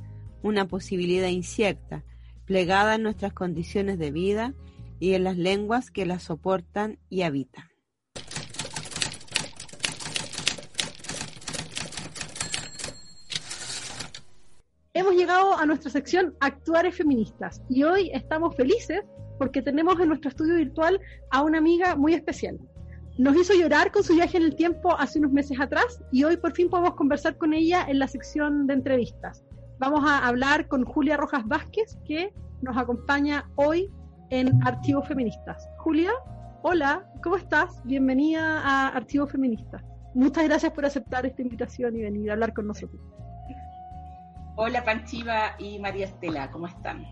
[0.42, 2.04] una posibilidad incierta,
[2.44, 4.54] plegada en nuestras condiciones de vida
[5.00, 7.64] y en las lenguas que la soportan y habitan.
[14.96, 19.02] Hemos llegado a nuestra sección Actuares Feministas y hoy estamos felices
[19.38, 21.00] porque tenemos en nuestro estudio virtual
[21.30, 22.58] a una amiga muy especial.
[23.16, 26.36] Nos hizo llorar con su viaje en el tiempo hace unos meses atrás y hoy
[26.36, 29.44] por fin podemos conversar con ella en la sección de entrevistas.
[29.78, 33.88] Vamos a hablar con Julia Rojas Vázquez, que nos acompaña hoy
[34.30, 35.68] en Archivos Feministas.
[35.78, 36.10] Julia,
[36.62, 37.80] hola, ¿cómo estás?
[37.84, 39.84] Bienvenida a Archivos Feministas.
[40.14, 43.00] Muchas gracias por aceptar esta invitación y venir a hablar con nosotros.
[44.56, 47.04] Hola Panchiva y María Estela, ¿cómo están?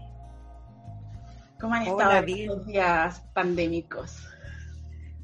[1.61, 4.32] ¿Cómo han estado estos días pandémicos?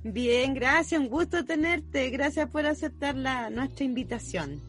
[0.05, 2.11] Bien, gracias, un gusto tenerte.
[2.11, 4.61] Gracias por aceptar la, nuestra invitación.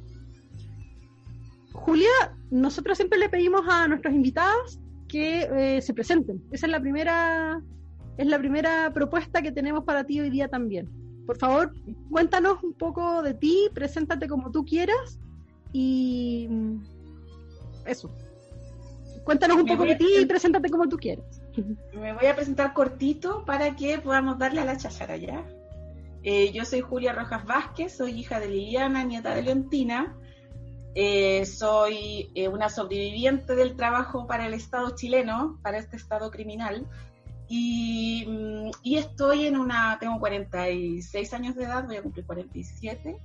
[1.71, 2.09] Julia,
[2.49, 6.43] nosotros siempre le pedimos a nuestros invitados que eh, se presenten.
[6.51, 7.61] Esa es la primera
[8.19, 10.89] es la primera propuesta que tenemos para ti hoy día también.
[11.25, 11.73] Por favor,
[12.11, 15.17] cuéntanos un poco de ti, preséntate como tú quieras
[15.71, 16.49] y
[17.85, 18.11] eso.
[19.23, 21.38] Cuéntanos un poco de ti y preséntate como tú quieras.
[21.93, 25.45] Me voy a presentar cortito para que podamos darle a la chachara ya.
[26.23, 30.15] Eh, yo soy Julia Rojas Vázquez, soy hija de Liliana, nieta de Leontina.
[30.95, 36.87] Eh, soy eh, una sobreviviente del trabajo para el Estado chileno, para este Estado criminal.
[37.47, 43.17] Y, mm, y, estoy en una, tengo 46 años de edad, voy a cumplir 47,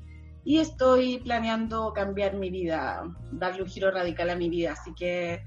[0.45, 4.73] y estoy planeando cambiar mi vida, darle un giro radical a mi vida.
[4.73, 5.43] Así que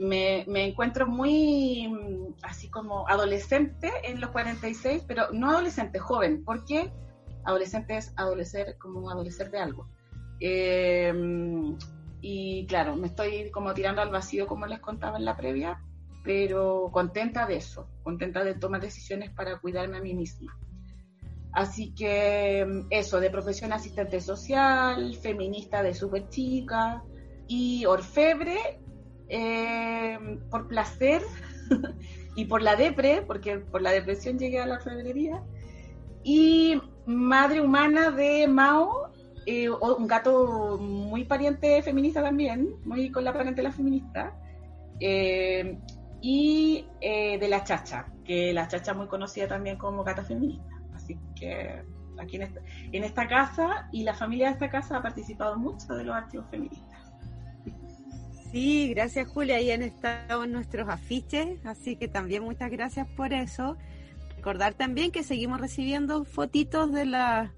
[0.00, 6.42] me, me, encuentro muy mm, así como adolescente en los 46, pero no adolescente, joven,
[6.44, 6.90] porque
[7.44, 9.88] adolescente es adolecer como adolecer de algo.
[10.40, 11.12] Eh,
[12.22, 15.82] y claro, me estoy como tirando al vacío como les contaba en la previa,
[16.24, 20.58] pero contenta de eso, contenta de tomar decisiones para cuidarme a mí misma.
[21.52, 27.02] Así que mm, eso, de profesión asistente social, feminista de super chica
[27.46, 28.80] y orfebre
[29.30, 30.18] eh,
[30.50, 31.22] por placer
[32.36, 35.40] y por la depre, porque por la depresión llegué a la febrería,
[36.24, 39.12] y madre humana de Mao,
[39.46, 44.36] eh, un gato muy pariente feminista también, muy con la parentela feminista,
[44.98, 45.78] eh,
[46.20, 50.74] y de la chacha, que la chacha muy conocida también como gata feminista.
[50.92, 51.82] Así que
[52.18, 52.60] aquí en esta,
[52.92, 56.46] en esta casa y la familia de esta casa ha participado mucho de los archivos
[56.50, 56.89] feministas.
[58.50, 63.76] Sí, gracias Julia, ahí han estado nuestros afiches, así que también muchas gracias por eso.
[64.36, 67.48] Recordar también que seguimos recibiendo fotitos de los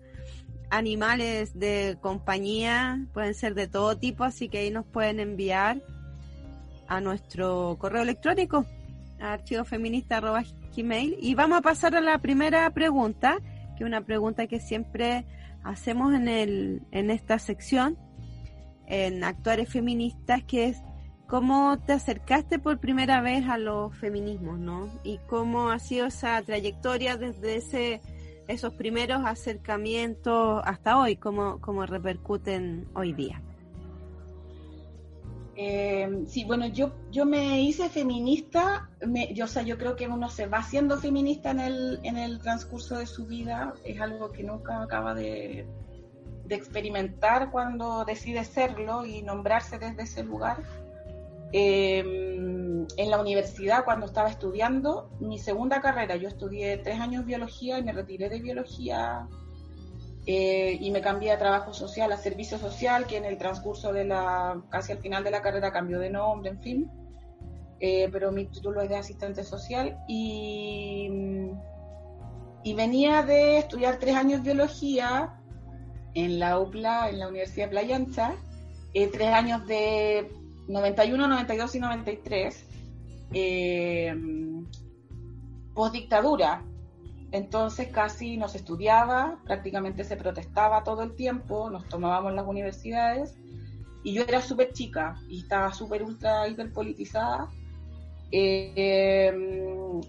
[0.68, 5.80] animales de compañía, pueden ser de todo tipo, así que ahí nos pueden enviar
[6.88, 8.66] a nuestro correo electrónico,
[9.18, 11.16] archivofeminista.gmail.
[11.20, 13.38] Y vamos a pasar a la primera pregunta,
[13.76, 15.24] que es una pregunta que siempre
[15.62, 17.96] hacemos en, el, en esta sección,
[18.92, 20.82] en Actuales Feministas, que es
[21.26, 24.90] cómo te acercaste por primera vez a los feminismos, ¿no?
[25.02, 28.02] Y cómo ha sido esa trayectoria desde ese,
[28.48, 33.40] esos primeros acercamientos hasta hoy, cómo, cómo repercuten hoy día.
[35.56, 38.90] Eh, sí, bueno, yo, yo me hice feminista,
[39.32, 42.40] yo, o sea, yo creo que uno se va haciendo feminista en el, en el
[42.40, 45.66] transcurso de su vida, es algo que nunca acaba de,
[46.44, 50.62] de experimentar cuando decide serlo y nombrarse desde ese lugar.
[51.52, 57.78] Em, en la universidad, cuando estaba estudiando mi segunda carrera, yo estudié tres años biología
[57.78, 59.28] y me retiré de biología
[60.26, 64.04] eh, y me cambié a trabajo social, a servicio social, que en el transcurso de
[64.04, 66.90] la, casi al final de la carrera cambió de nombre, en fin.
[67.80, 71.10] Eh, pero mi título es de asistente social y,
[72.62, 75.41] y venía de estudiar tres años biología
[76.14, 78.34] en la UPLA, en la Universidad de Playa Ancha,
[78.94, 80.30] eh, tres años de
[80.68, 82.66] 91, 92 y 93,
[83.32, 84.14] eh,
[85.74, 86.62] post dictadura.
[87.30, 93.34] Entonces casi no se estudiaba, prácticamente se protestaba todo el tiempo, nos tomábamos las universidades
[94.04, 97.48] y yo era súper chica y estaba súper ultra hiperpolitizada.
[98.30, 99.32] Eh,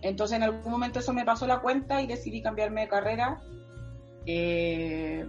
[0.02, 3.42] entonces en algún momento eso me pasó la cuenta y decidí cambiarme de carrera.
[4.26, 5.26] Eh,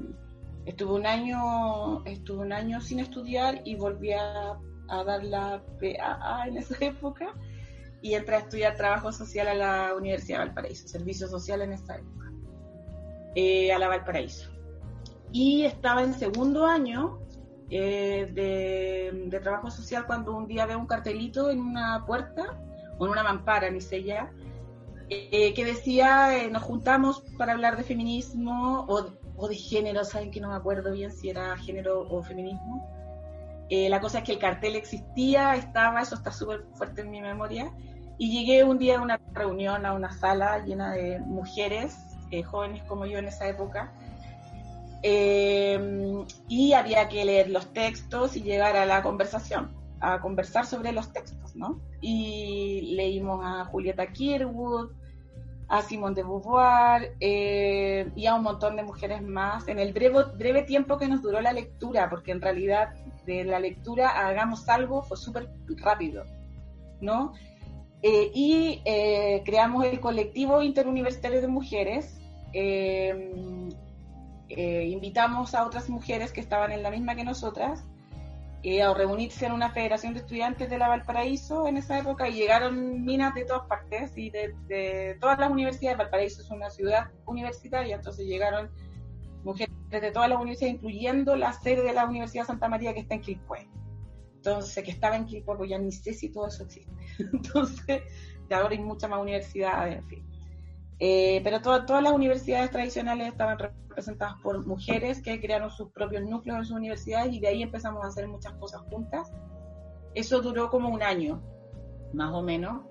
[0.66, 6.56] Estuve un año, estuve un año sin estudiar y volví a, dar la PAA en
[6.58, 7.34] esa época
[8.00, 11.96] y entré a estudiar trabajo social a la Universidad de Valparaíso, servicio social en esa
[11.96, 12.32] época,
[13.34, 14.50] eh, a la Valparaíso.
[15.32, 17.18] Y estaba en segundo año
[17.70, 22.58] eh, de, trabajo social cuando un día veo un cartelito en una puerta
[22.98, 24.30] o en una mampara, ni sé ya,
[25.08, 30.40] eh, que decía nos juntamos para hablar de feminismo o o de género, saben que
[30.40, 32.88] no me acuerdo bien si era género o feminismo.
[33.70, 37.20] Eh, la cosa es que el cartel existía, estaba, eso está súper fuerte en mi
[37.20, 37.72] memoria.
[38.18, 41.96] Y llegué un día a una reunión, a una sala llena de mujeres,
[42.30, 43.92] eh, jóvenes como yo en esa época,
[45.02, 49.70] eh, y había que leer los textos y llegar a la conversación,
[50.00, 51.80] a conversar sobre los textos, ¿no?
[52.00, 54.92] Y leímos a Julieta Kirwood,
[55.68, 60.24] a Simone de Beauvoir eh, y a un montón de mujeres más en el breve,
[60.36, 62.94] breve tiempo que nos duró la lectura, porque en realidad
[63.26, 65.48] de la lectura hagamos algo fue súper
[65.78, 66.24] rápido,
[67.00, 67.32] ¿no?
[68.02, 72.18] Eh, y eh, creamos el colectivo interuniversitario de mujeres.
[74.50, 77.84] invitamos a otras mujeres que estaban en la misma que nosotras
[78.66, 82.32] eh, a reunirse en una federación de estudiantes de la Valparaíso en esa época y
[82.32, 85.98] llegaron minas de todas partes y de, todas las universidades.
[85.98, 88.70] Valparaíso es una ciudad universitaria, entonces llegaron
[89.44, 93.16] mujeres de todas las universidades, incluyendo la sede de la Universidad Santa María que está
[93.16, 93.68] en Quilpué.
[94.36, 96.90] entonces que estaba en Quilpué, pues ya ni sé si todo eso existe.
[97.18, 98.02] Entonces,
[98.48, 100.33] de ahora hay muchas más universidades, en fin.
[101.00, 106.58] Eh, pero todas las universidades tradicionales estaban representadas por mujeres que crearon sus propios núcleos
[106.58, 109.32] en sus universidades y de ahí empezamos a hacer muchas cosas juntas.
[110.14, 111.42] Eso duró como un año,
[112.12, 112.82] más o menos.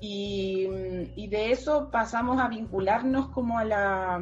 [0.00, 0.66] Y,
[1.14, 4.20] y de eso pasamos a vincularnos como a la,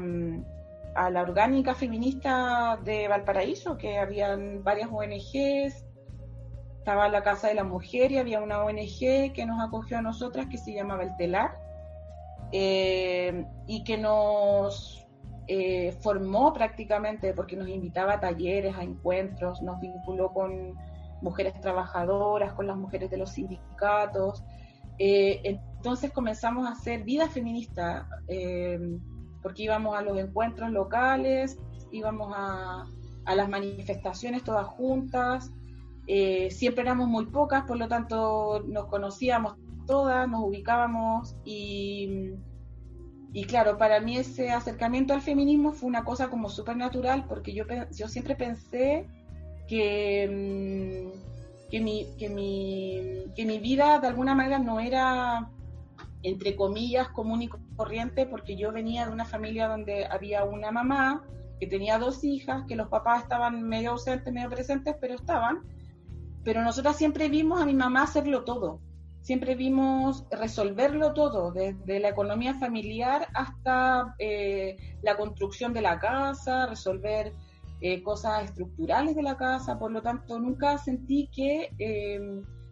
[0.94, 5.86] a la orgánica feminista de Valparaíso, que habían varias ONGs,
[6.78, 10.46] estaba la Casa de la Mujer y había una ONG que nos acogió a nosotras
[10.50, 11.69] que se llamaba El Telar
[12.52, 15.06] eh, y que nos
[15.46, 20.74] eh, formó prácticamente porque nos invitaba a talleres, a encuentros, nos vinculó con
[21.22, 24.42] mujeres trabajadoras, con las mujeres de los sindicatos.
[24.98, 28.06] Eh, entonces comenzamos a hacer vida feminista
[29.42, 31.58] porque íbamos a los encuentros locales,
[31.90, 32.84] íbamos a,
[33.24, 35.50] a las manifestaciones todas juntas,
[36.50, 39.56] siempre éramos muy pocas, por lo tanto nos conocíamos
[39.90, 42.34] todas, nos ubicábamos y,
[43.32, 47.52] y claro, para mí ese acercamiento al feminismo fue una cosa como súper natural porque
[47.52, 49.08] yo, yo siempre pensé
[49.66, 55.50] que, mm, que, mi, que, mi, que mi vida de alguna manera no era
[56.22, 61.24] entre comillas común y corriente porque yo venía de una familia donde había una mamá
[61.58, 65.60] que tenía dos hijas, que los papás estaban medio ausentes, medio presentes, pero estaban.
[66.44, 68.80] Pero nosotras siempre vimos a mi mamá hacerlo todo,
[69.22, 76.66] siempre vimos resolverlo todo, desde la economía familiar hasta eh, la construcción de la casa,
[76.66, 77.32] resolver
[77.80, 82.20] eh, cosas estructurales de la casa, por lo tanto nunca sentí que eh,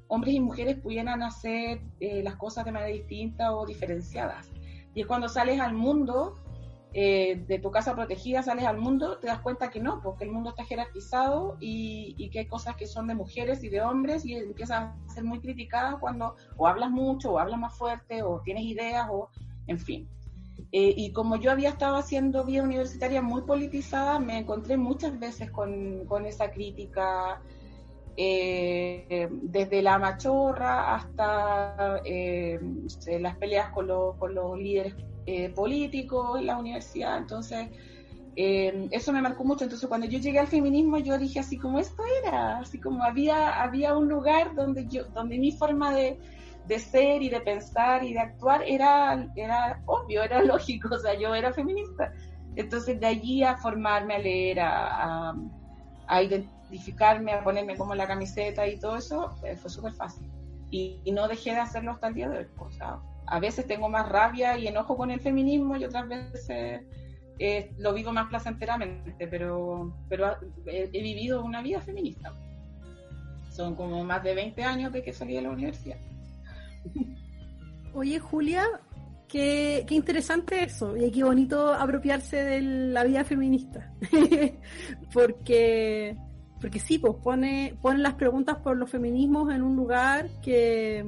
[0.09, 4.51] hombres y mujeres pudieran hacer las cosas de manera distinta o diferenciadas.
[4.94, 6.34] Y es cuando sales al mundo
[7.01, 10.32] eh, de tu casa protegida sales al mundo, te das cuenta que no, porque el
[10.32, 14.34] mundo está jerarquizado y, que hay cosas que son de mujeres y de hombres y
[14.34, 18.64] empiezas a ser muy criticada cuando o hablas mucho o hablas más fuerte o tienes
[18.64, 19.30] ideas o
[19.68, 20.09] en fin.
[20.72, 25.53] Eh, y como yo había estado haciendo vida universitaria muy politizada, me encontré muchas veces
[25.53, 27.40] con, esa crítica,
[28.16, 32.03] eh, desde la machorra hasta
[33.20, 33.86] las peleas con,
[34.18, 34.96] con los líderes
[35.31, 37.68] eh, políticos en la universidad, entonces
[38.35, 39.64] eh, eso me marcó mucho.
[39.64, 43.61] Entonces cuando yo llegué al feminismo yo dije así como esto era, así como había,
[43.61, 46.18] había un lugar donde yo, donde mi forma de,
[46.79, 51.35] ser y de pensar y de actuar era, era obvio, era lógico, o sea, yo
[51.35, 52.11] era feminista.
[52.57, 55.35] Entonces de allí a formarme, a leer, a,
[56.07, 60.26] a, identificarme, a ponerme como la camiseta y todo eso, eh, fue súper fácil.
[60.70, 62.47] Y, no dejé de hacerlo hasta el día de hoy.
[63.31, 66.83] A veces tengo más rabia y enojo con el feminismo y otras veces
[67.39, 72.33] eh, lo vivo más placenteramente, pero, pero he, vivido una vida feminista.
[73.51, 75.99] Son como más de 20 años de que salí de la universidad.
[77.95, 78.64] Oye, Julia,
[79.29, 83.93] qué, qué interesante eso y qué bonito apropiarse de la vida feminista.
[85.12, 86.16] porque,
[86.61, 91.05] porque sí, pues pone, pone las preguntas por los feminismos en un lugar que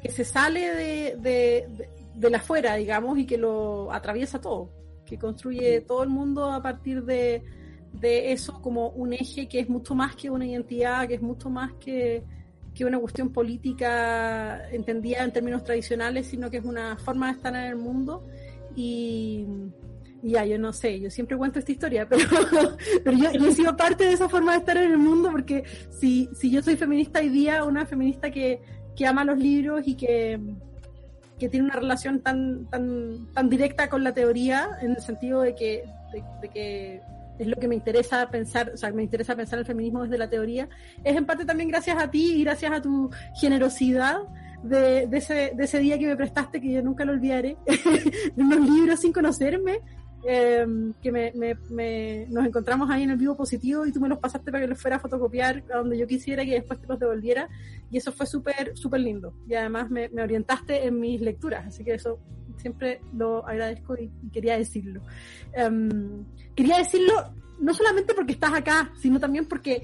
[0.00, 4.70] que se sale de, de, de, la afuera, digamos, y que lo atraviesa todo,
[5.04, 7.42] que construye todo el mundo a partir de,
[7.92, 11.50] de eso como un eje que es mucho más que una identidad, que es mucho
[11.50, 12.24] más que,
[12.74, 17.54] que una cuestión política entendida en términos tradicionales, sino que es una forma de estar
[17.54, 18.24] en el mundo.
[18.76, 19.46] Y,
[20.22, 22.24] ya, yo no sé, yo siempre cuento esta historia, pero,
[23.02, 25.64] pero yo, yo, he sido parte de esa forma de estar en el mundo porque
[25.90, 28.60] si, si yo soy feminista hoy día, una feminista que,
[28.96, 30.38] que ama los libros y que,
[31.38, 35.84] tiene una relación tan, tan, tan directa con la teoría, en el sentido de que,
[36.42, 37.00] de, que
[37.38, 40.28] es lo que me interesa pensar, o sea, me interesa pensar el feminismo desde la
[40.28, 40.68] teoría,
[41.02, 43.10] es en parte también gracias a ti y gracias a tu
[43.40, 44.18] generosidad
[44.62, 47.56] de, de, ese, de ese día que me prestaste, que yo nunca lo olvidaré,
[48.36, 49.80] de unos libros sin conocerme,
[50.22, 50.66] eh,
[51.02, 51.32] que me,
[51.70, 54.68] me, nos encontramos ahí en el vivo positivo y tú me los pasaste para que
[54.68, 57.48] los fuera a fotocopiar a donde yo quisiera y después te los devolviera.
[57.90, 59.34] Y eso fue súper súper lindo.
[59.48, 62.18] Y además me, orientaste en mis lecturas así que eso
[62.56, 65.00] siempre lo agradezco y, quería decirlo.
[65.52, 69.82] Em, quería decirlo no solamente porque estás acá sino también porque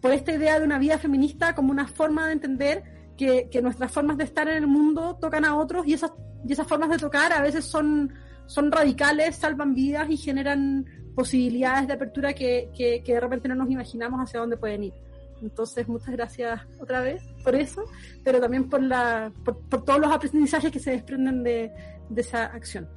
[0.00, 2.82] por esta idea de una vida feminista como una forma de entender
[3.16, 6.12] que, que nuestras formas de estar en el mundo tocan a otros y esas,
[6.46, 8.12] y esas formas de tocar a veces son
[8.48, 10.84] son radicales, salvan vidas y generan
[11.14, 14.94] posibilidades de apertura que, que, de repente no nos imaginamos hacia dónde pueden ir.
[15.40, 17.84] Entonces, muchas gracias otra vez por eso,
[18.24, 21.70] pero también por, la, por, todos los aprendizajes que se desprenden de,
[22.08, 22.88] de esa acción.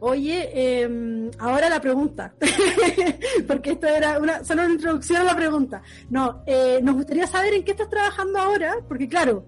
[0.00, 2.32] Oye, em, ahora la pregunta,
[3.48, 5.82] porque esto era una, solo una introducción a la pregunta.
[6.08, 9.46] No, eh, nos gustaría saber en qué estás trabajando ahora, porque claro,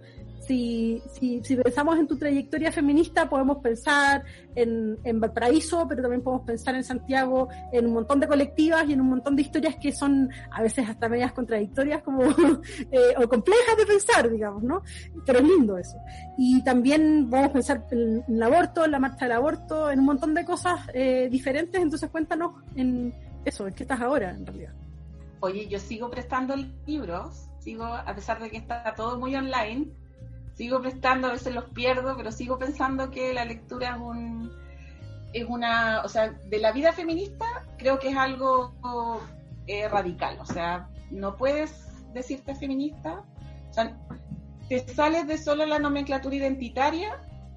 [0.51, 4.25] si, si, pensamos en tu trayectoria feminista, podemos pensar
[4.57, 8.95] en, en, Valparaíso, pero también podemos pensar en Santiago, en un montón de colectivas y
[8.95, 12.25] en un montón de historias que son a veces hasta medias contradictorias como
[12.91, 14.83] eh, o complejas de pensar, digamos, ¿no?
[15.25, 15.99] Pero es lindo eso.
[16.37, 20.35] Y también podemos pensar en, el aborto, en la marcha del aborto, en un montón
[20.35, 24.73] de cosas eh, diferentes, entonces cuéntanos en eso, en qué estás ahora, en realidad.
[25.39, 29.93] Oye, yo sigo prestando libros, sigo, a pesar de que está todo muy online,
[30.61, 34.53] sigo prestando, a veces los pierdo, pero sigo pensando que la lectura es un
[35.33, 37.47] es una, o sea, de la vida feminista
[37.79, 38.75] creo que es algo
[39.67, 41.73] eh, radical, o sea, no puedes
[42.13, 43.25] decirte feminista,
[43.71, 43.97] o sea,
[44.69, 47.09] te sales de solo la nomenclatura identitaria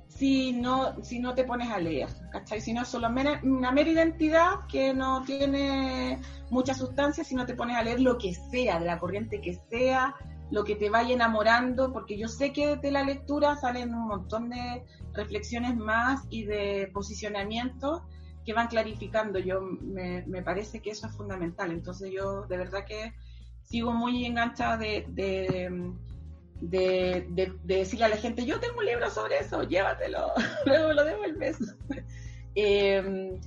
[0.08, 2.62] si no, si no te pones a leer, ¿cachai?
[2.62, 7.54] Si no es solo una mera identidad que no tiene mucha sustancia, si no te
[7.54, 10.16] pones a leer lo que sea, de la corriente que sea,
[10.54, 14.52] lo que te vaya enamorando, porque yo sé que de la lectura salen un montón
[14.52, 14.84] de
[15.14, 18.04] reflexiones más y de posicionamientos
[18.46, 19.40] que van clarificando.
[19.40, 21.72] Yo me, parece que eso es fundamental.
[21.72, 23.16] Entonces yo de verdad que
[23.64, 25.98] sigo muy enganchada de, de,
[27.64, 30.34] decirle a la gente, yo tengo un libro sobre eso, llévatelo,
[30.68, 31.58] luego lo devuelves.
[32.56, 33.40] eh,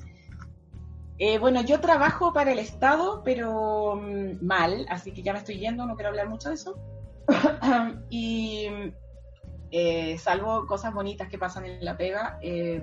[1.19, 5.59] eh, bueno, yo trabajo para el Estado, pero mm, mal, así que ya me estoy
[5.59, 6.77] yendo, no quiero hablar mucho de eso.
[8.11, 8.68] y
[9.70, 12.83] eh, salvo cosas bonitas que pasan en la pega, eh,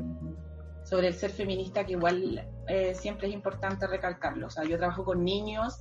[0.83, 4.47] sobre el ser feminista, que igual eh, siempre es importante recalcarlo.
[4.47, 5.79] O sea, yo trabajo con niños,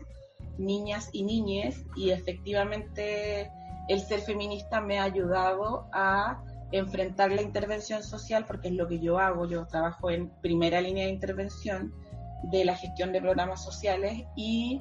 [0.58, 3.50] niñas y niñes, y efectivamente
[3.88, 9.00] el ser feminista me ha ayudado a enfrentar la intervención social, porque es lo que
[9.00, 9.46] yo hago.
[9.46, 11.92] Yo trabajo en primera línea de intervención
[12.44, 14.80] de la gestión de programas sociales y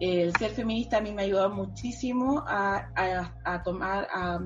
[0.00, 4.40] el ser feminista a mí me ha ayudado muchísimo a, tomar, a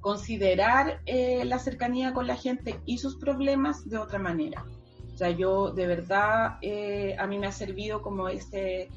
[0.00, 4.64] considerar eh, la cercanía con la gente y sus problemas de otra manera.
[5.12, 8.88] O sea, yo de verdad, eh, a mí me ha servido como ese,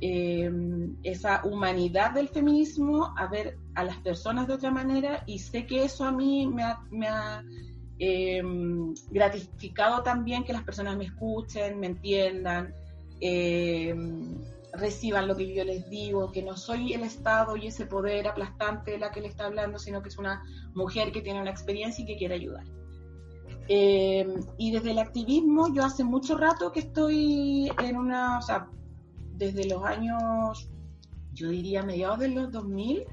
[0.00, 5.66] em, esa humanidad del feminismo, a ver a las personas de otra manera y sé
[5.66, 7.44] que eso a mí me ha,
[7.98, 12.74] em, gratificado también que las personas me escuchen, me entiendan.
[13.20, 13.94] Eh,
[14.72, 18.92] reciban lo que yo les digo, que no soy el Estado y ese poder aplastante
[18.92, 20.42] de la que le está hablando, sino que es una
[20.74, 22.64] mujer que tiene una experiencia y que quiere ayudar.
[23.68, 24.26] Eh,
[24.58, 28.68] y desde el activismo, yo hace mucho rato que estoy en una, o sea,
[29.34, 30.70] desde los años,
[31.32, 33.04] yo diría mediados de los 2000,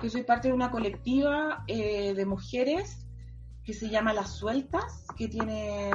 [0.00, 3.06] que soy parte de una colectiva eh, de mujeres
[3.64, 5.90] que se llama Las Sueltas, que tiene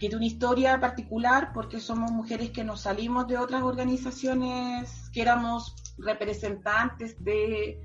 [0.00, 5.20] que tiene una historia particular porque somos mujeres que nos salimos de otras organizaciones, que
[5.20, 7.78] éramos representantes de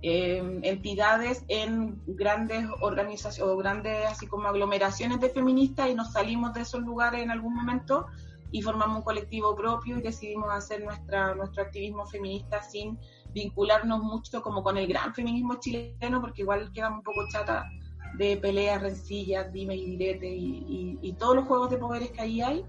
[0.00, 6.54] eh, entidades en grandes organizaciones o grandes así como aglomeraciones de feministas y nos salimos
[6.54, 8.06] de esos lugares en algún momento
[8.50, 12.98] y formamos un colectivo propio y decidimos hacer nuestra, nuestro activismo feminista sin
[13.34, 17.66] vincularnos mucho como con el gran feminismo chileno porque igual quedamos un poco chata
[18.14, 22.64] de peleas, rencillas, dime y direte y, todos los juegos de poderes que ahí hay,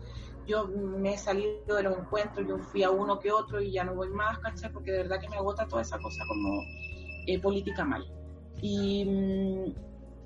[0.48, 3.84] yo me he salido de los encuentros, yo fui a uno que otro y ya
[3.84, 4.72] no voy más, ¿cachai?
[4.72, 6.62] Porque de verdad que me agota toda esa cosa como
[7.28, 8.04] eh, política mal.
[8.62, 9.74] Y, mm,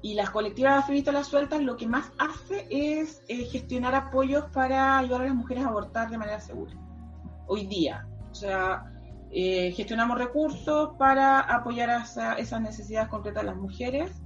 [0.03, 4.99] y las colectivas feministas las sueltas lo que más hace es eh, gestionar apoyos para
[4.99, 6.74] ayudar a las mujeres a abortar de manera segura.
[7.47, 8.05] Hoy día.
[8.30, 8.86] O sea,
[9.32, 12.03] eh, gestionamos recursos para apoyar a
[12.38, 14.22] esas necesidades concretas de las mujeres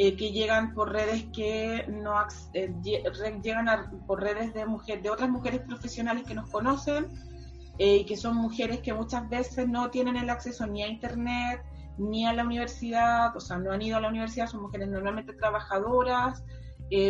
[0.00, 2.14] eh, que llegan por redes que no
[2.54, 2.72] eh,
[3.42, 3.66] llegan
[4.06, 7.08] por redes de mujeres de otras mujeres profesionales que nos conocen
[7.78, 11.64] eh, y que son mujeres que muchas veces no tienen el acceso ni a internet
[11.98, 15.32] ni a la universidad, o sea, no han ido a la universidad, son mujeres normalmente
[15.32, 16.44] trabajadoras,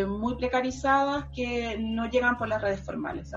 [0.08, 3.32] muy precarizadas que no llegan por las redes formales.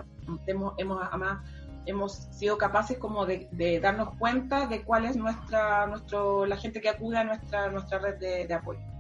[0.48, 1.46] hemos, hemos además
[1.86, 6.88] hemos sido capaces como de, darnos cuenta de cuál es nuestra, nuestro, la gente que
[6.88, 8.91] acude a nuestra, nuestra red de apoyo.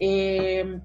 [0.00, 0.80] Eh,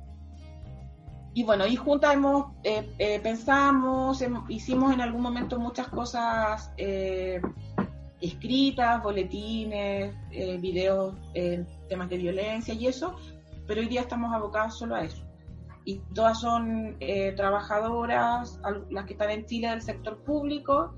[1.34, 6.72] y bueno, y juntas hemos, eh, eh, pensamos, hicimos en algún momento muchas cosas
[8.22, 10.14] escritas, boletines,
[10.62, 11.16] videos,
[11.90, 13.16] temas de violencia y eso,
[13.68, 15.24] pero hoy día estamos abocados solo a eso.
[15.84, 16.98] Y todas son
[17.36, 18.60] trabajadoras,
[18.90, 20.96] las que están en Chile del sector público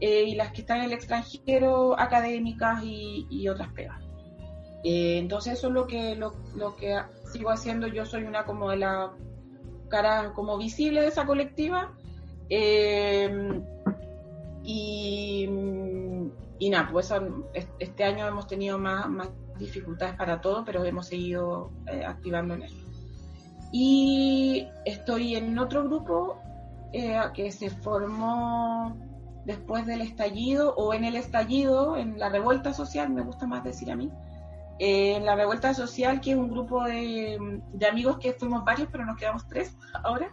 [0.00, 4.02] y las que están en el extranjero, académicas y, otras pegas.
[4.82, 6.98] entonces eso es lo que, lo, lo que
[7.30, 9.12] sigo haciendo, yo soy una como de la
[9.88, 11.92] cara como visible de esa colectiva.
[12.48, 13.62] Eh,
[14.62, 15.48] y,
[16.70, 17.12] nada, pues
[17.78, 19.28] este año hemos tenido más, más
[19.58, 22.76] dificultades para todo, pero hemos seguido eh, activando en eso.
[23.72, 26.40] Y estoy en otro grupo
[26.92, 28.96] eh, que se formó
[29.44, 33.90] después del estallido o en el estallido, en la revuelta social, me gusta más decir
[33.90, 34.10] a mí,
[34.82, 37.38] en la revuelta social, que es un grupo de,
[37.88, 40.32] amigos que fuimos varios, pero nos quedamos tres ahora,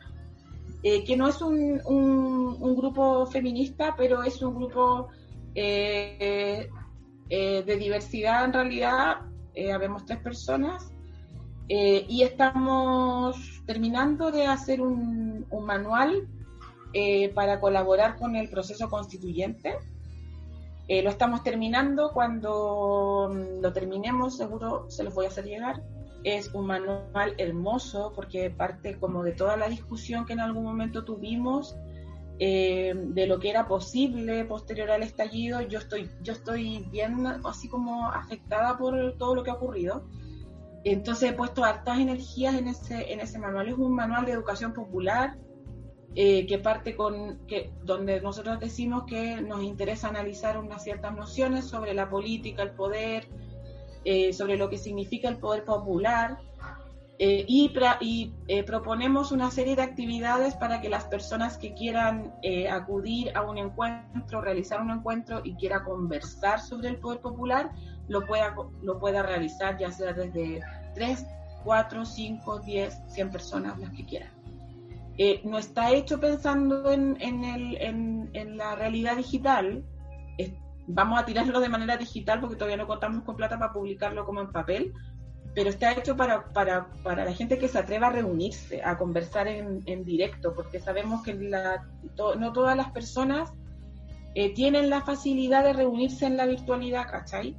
[0.83, 5.09] eh, que no es un, grupo feminista, pero es un grupo
[5.53, 6.69] eh,
[7.29, 9.17] de diversidad en realidad,
[9.73, 10.91] habemos tres personas,
[11.67, 16.27] y estamos terminando de hacer un, manual
[16.93, 19.75] eh, para colaborar con el proceso constituyente.
[20.87, 25.83] Eh, lo estamos terminando, cuando mm, lo terminemos seguro se los voy a hacer llegar.
[26.23, 31.03] Es un manual hermoso porque parte como de toda la discusión que en algún momento
[31.03, 31.75] tuvimos
[32.39, 35.61] eh, de lo que era posible posterior al estallido.
[35.61, 40.05] Yo estoy, yo estoy bien así como afectada por todo lo que ha ocurrido.
[40.83, 43.67] Entonces he puesto hartas energías en ese, en ese manual.
[43.67, 45.35] Es un manual de educación popular
[46.19, 47.37] eh, que parte con,
[47.83, 53.27] donde nosotros decimos que nos interesa analizar unas ciertas nociones sobre la política, el poder,
[54.03, 56.39] eh, sobre lo que significa el poder popular,
[57.19, 62.33] eh, y, y proponemos una serie de actividades para que las personas que quieran
[62.71, 67.69] acudir a un encuentro, realizar un encuentro y quiera conversar sobre el poder popular,
[68.07, 70.61] lo pueda, lo pueda realizar ya sea desde
[70.95, 71.27] 3,
[71.63, 74.36] 4, 5, 10, 100 personas, las que quieran.
[75.17, 79.83] Eh, no está hecho pensando en, la realidad digital.
[80.87, 84.41] vamos a tirarlo de manera digital porque todavía no contamos con plata para publicarlo como
[84.41, 84.93] en papel,
[85.55, 86.45] pero está hecho para,
[87.03, 92.53] la gente que se atreva a reunirse, a conversar en, directo, porque sabemos que no
[92.53, 93.51] todas las personas
[94.35, 97.57] eh, tienen la facilidad de reunirse en la virtualidad, ¿cachai?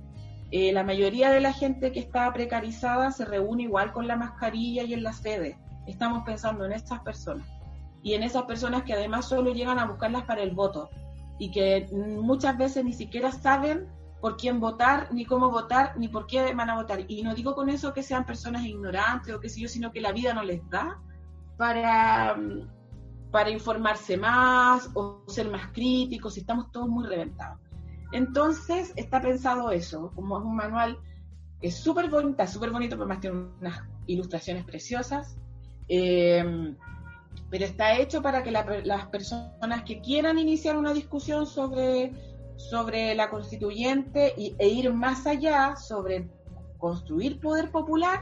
[0.52, 4.84] Eh, la mayoría de la gente que está precarizada se reúne igual con la mascarilla
[4.84, 5.58] y en la sede
[5.90, 7.48] estamos pensando en estas personas
[8.02, 10.88] y en esas personas que además solo llegan a buscarlas para el voto
[11.38, 13.88] y que muchas veces ni siquiera saben
[14.20, 17.04] por quién votar, ni cómo votar, ni por qué van a votar.
[17.08, 20.00] Y no digo con eso que sean personas ignorantes o qué sé yo, sino que
[20.00, 21.00] la vida no les da
[21.56, 22.36] para,
[23.30, 27.60] para informarse más o ser más críticos, y estamos todos muy reventados.
[28.10, 30.98] Entonces está pensado eso, como es un manual
[31.60, 35.36] es súper bonito, súper bonito, pero más tiene unas ilustraciones preciosas.
[35.88, 36.74] Eh,
[37.50, 42.12] pero está hecho para que las personas que quieran iniciar una discusión sobre,
[42.56, 46.28] sobre la constituyente y, e ir más allá sobre
[46.76, 48.20] construir poder popular,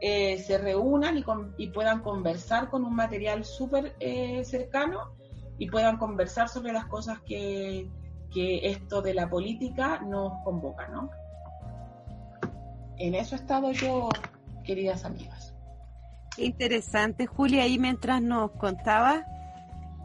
[0.00, 1.24] eh, se reúnan y,
[1.56, 5.12] y, puedan conversar con un material súper eh, cercano
[5.58, 7.90] y puedan conversar sobre las cosas que,
[8.32, 11.10] que esto de la política nos convoca, ¿no?
[12.98, 14.08] En eso he estado yo,
[14.62, 15.47] queridas amigas.
[16.38, 19.24] Interesante, Julia, ahí mientras nos contabas,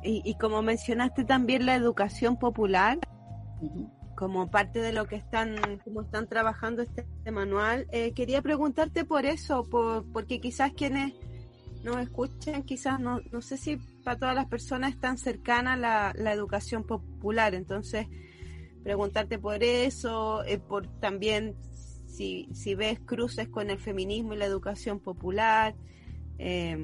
[0.05, 2.99] y, como mencionaste también la educación popular,
[4.15, 9.25] como parte de lo que están, como están trabajando este, manual, eh, quería preguntarte por
[9.25, 11.13] eso, por, porque quizás quienes
[11.83, 16.13] nos escuchan, quizás no, no sé si para todas las personas es tan cercana la,
[16.15, 18.07] la educación popular, entonces
[18.83, 21.55] preguntarte por eso, eh, por también
[22.07, 25.75] si, si ves cruces con el feminismo y la educación popular,
[26.37, 26.77] eh,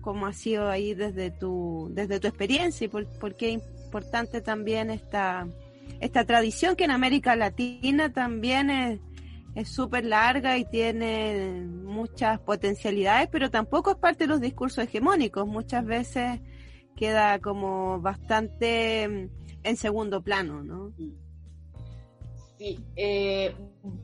[0.00, 4.90] cómo ha sido ahí desde tu, desde tu experiencia y por, qué es importante también
[4.90, 5.46] esta,
[6.00, 9.00] esta tradición que en América Latina también es
[9.54, 15.46] es súper larga y tiene muchas potencialidades, pero tampoco es parte de los discursos hegemónicos.
[15.46, 16.40] Muchas veces
[16.96, 19.28] queda como bastante mm,
[19.64, 20.92] en segundo plano, ¿no?
[22.62, 23.56] Sí, eh,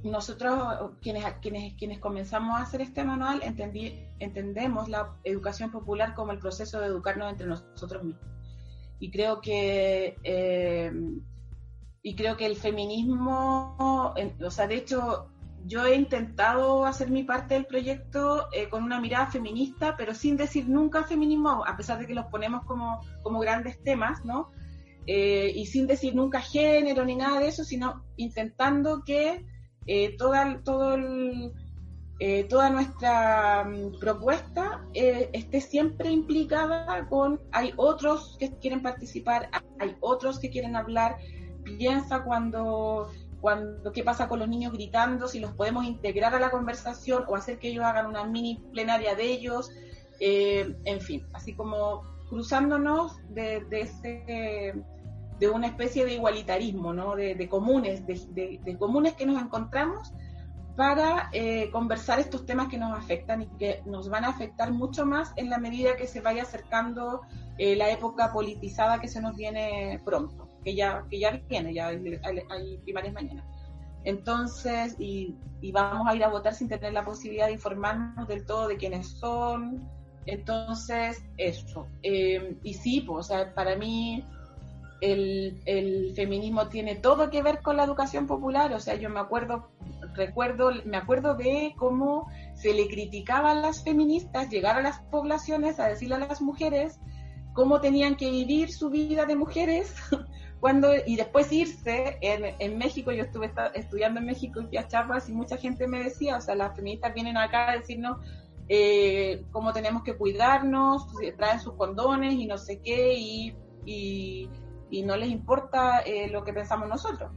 [0.03, 6.33] nosotros quienes, quienes, quienes comenzamos a hacer este manual entendí, entendemos la educación popular como
[6.33, 8.27] el proceso de educarnos entre nosotros mismos.
[8.99, 10.93] Y creo que, eh,
[12.03, 15.31] y creo que el feminismo, o sea, de hecho,
[15.65, 20.37] yo he intentado hacer mi parte del proyecto eh, con una mirada feminista, pero sin
[20.37, 24.51] decir nunca feminismo, a pesar de que los ponemos como, como grandes temas, ¿no?
[25.11, 29.43] Eh, y sin decir nunca género ni nada de eso, sino intentando que
[29.87, 30.99] eh, toda, todo
[32.21, 39.49] eh, toda nuestra mm, propuesta esté siempre implicada con, hay otros que quieren participar,
[39.79, 41.17] hay otros que quieren hablar,
[41.65, 46.51] piensa cuando, cuando qué pasa con los niños gritando, si los podemos integrar a la
[46.51, 49.71] conversación o hacer que ellos hagan una mini plenaria de ellos,
[50.21, 54.75] eh, en fin, así como cruzándonos de, de,
[55.39, 57.15] de una especie de igualitarismo, ¿no?
[57.15, 60.13] de, comunes, de, comunes que nos encontramos
[60.77, 65.05] para eh, conversar estos temas que nos afectan y que nos van a afectar mucho
[65.05, 67.23] más en la medida que se vaya acercando
[67.59, 71.89] eh, la época politizada que se nos viene pronto, que ya, que ya viene, ya
[71.89, 73.45] hay, hay primarias mañana.
[74.05, 75.37] Entonces, y,
[75.73, 79.09] vamos a ir a votar sin tener la posibilidad de informarnos del todo de quiénes
[79.09, 79.89] son.
[80.27, 81.89] Entonces, eso.
[82.03, 84.25] Eh, y sí, pues, o sea, para mí
[85.01, 88.73] el, el, feminismo tiene todo que ver con la educación popular.
[88.73, 89.71] O sea, yo me acuerdo,
[90.15, 95.79] recuerdo, me acuerdo de cómo se le criticaba a las feministas llegar a las poblaciones
[95.79, 96.99] a decirle a las mujeres
[97.53, 99.95] cómo tenían que vivir su vida de mujeres
[100.61, 105.33] cuando y después irse en, en México yo estuve estudiando en México y Chiapas y
[105.33, 108.19] mucha gente me decía o sea las feministas vienen acá a decirnos
[108.69, 114.49] eh, cómo tenemos que cuidarnos traen sus condones y no sé qué y, y,
[115.05, 117.31] no les importa eh, lo que pensamos nosotros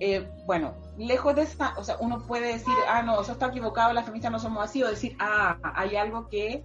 [0.00, 3.92] eh, bueno lejos de esta o sea uno puede decir ah no eso está equivocado
[3.92, 6.64] las feministas no somos así o decir ah hay algo que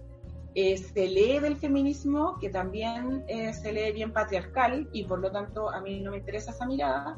[0.54, 5.70] se lee del feminismo, que también eh, se lee bien patriarcal y por lo tanto
[5.70, 7.16] a mí no me interesa esa mirada.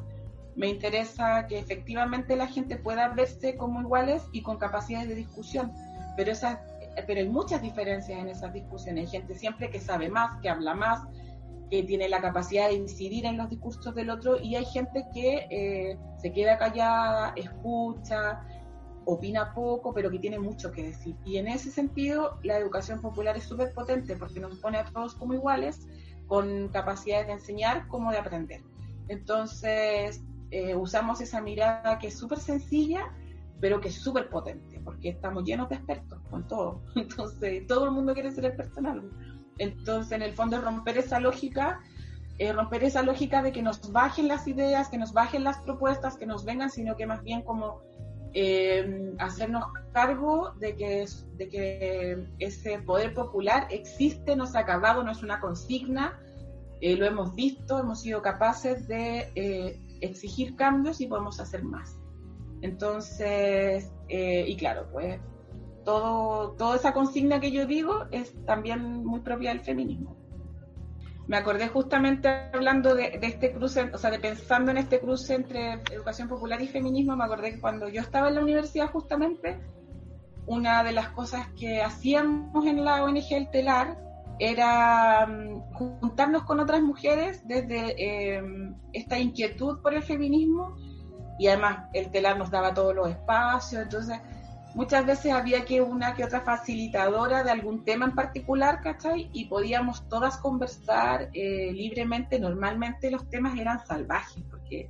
[0.55, 5.71] Me interesa que efectivamente la gente pueda verse como iguales y con capacidades de discusión.
[6.17, 6.59] Pero, esas,
[7.07, 9.05] pero hay muchas diferencias en esas discusiones.
[9.05, 11.01] Hay gente siempre que sabe más, que habla más,
[11.71, 15.47] que tiene la capacidad de incidir en los discursos del otro y hay gente que
[15.49, 18.45] eh, se queda callada, escucha,
[19.05, 21.15] opina poco, pero que tiene mucho que decir.
[21.25, 25.15] Y en ese sentido, la educación popular es súper potente porque nos pone a todos
[25.15, 25.87] como iguales,
[26.27, 28.61] con capacidades de enseñar como de aprender.
[29.07, 33.13] Entonces, eh, usamos esa mirada que es súper sencilla,
[33.61, 36.81] pero que es súper potente, porque estamos llenos de expertos con todo.
[36.97, 39.30] Entonces, todo el mundo quiere ser experto en.
[39.61, 41.81] Entonces, en el fondo, romper esa lógica,
[42.39, 46.17] eh, romper esa lógica de que nos bajen las ideas, que nos bajen las propuestas,
[46.17, 47.79] que nos vengan, sino que más bien como
[48.33, 55.21] eh, hacernos cargo de que, ese poder popular existe, no se ha acabado, no es
[55.21, 56.19] una consigna,
[56.81, 61.99] eh, lo hemos visto, hemos sido capaces de exigir cambios y podemos hacer más.
[62.63, 65.19] Entonces, y claro, pues
[65.83, 70.15] todo, toda esa consigna que yo digo es también muy propia del feminismo.
[71.27, 75.73] Me acordé justamente hablando de, este cruce, o sea, de pensando en este cruce entre
[75.91, 79.59] educación popular y feminismo, me acordé que cuando yo estaba en la universidad justamente,
[80.45, 83.97] una de las cosas que hacíamos en la ONG El Telar
[84.39, 90.75] era mm, juntarnos con otras mujeres desde em, esta inquietud por el feminismo
[91.37, 94.19] y además el Telar nos daba todos los espacios, entonces
[94.73, 99.29] muchas veces había que una que otra facilitadora de algún tema en particular, ¿cachai?
[99.33, 102.39] Y podíamos todas conversar eh, libremente.
[102.39, 104.89] Normalmente los temas eran salvajes, porque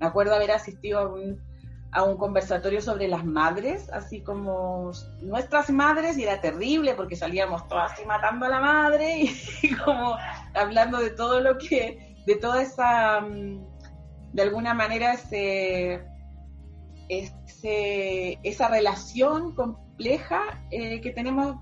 [0.00, 1.40] me acuerdo haber asistido a un,
[1.92, 4.90] a un conversatorio sobre las madres, así como
[5.22, 9.18] nuestras madres, y era terrible porque salíamos todas así matando a la madre
[9.62, 10.16] y, como
[10.54, 13.64] hablando de todo lo que, de toda esa, mm,
[14.32, 16.04] de alguna manera, ese
[17.08, 21.56] esa relación compleja eh, que tenemos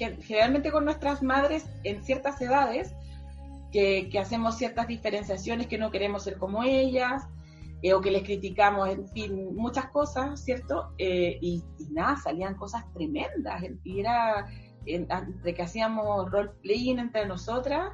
[0.00, 2.94] eh, generalmente con nuestras madres en ciertas edades,
[3.72, 7.24] que, hacemos ciertas diferenciaciones, que no queremos ser como ellas,
[7.82, 10.94] eh, o que les criticamos, en fin, muchas cosas, ¿cierto?
[10.98, 14.46] y, nada, salían cosas tremendas, y era
[14.86, 17.92] entre que hacíamos role-playing entre nosotras,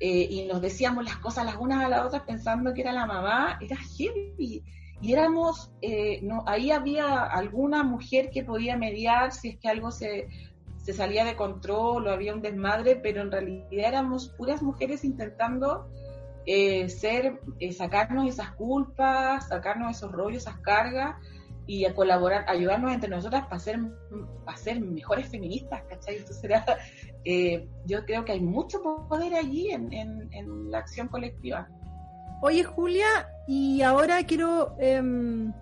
[0.00, 3.58] y nos decíamos las cosas las unas a las otras pensando que era la mamá,
[3.60, 4.64] era heavy
[5.02, 9.90] y éramos, eh, no, ahí había alguna mujer que podía mediar si es que algo
[9.90, 10.28] se,
[10.76, 15.90] se salía de control o había un desmadre, pero en realidad éramos puras mujeres intentando
[16.46, 21.16] eh, ser, eh, sacarnos esas culpas, sacarnos esos rollos, esas cargas
[21.66, 23.80] y a colaborar, ayudarnos entre nosotras para ser,
[24.44, 26.18] para ser mejores feministas, ¿cachai?
[26.18, 26.64] Entonces era,
[27.86, 31.68] yo creo que hay mucho poder allí en, en la acción colectiva.
[32.44, 33.06] Oye, Julia,
[33.46, 35.52] y ahora quiero em,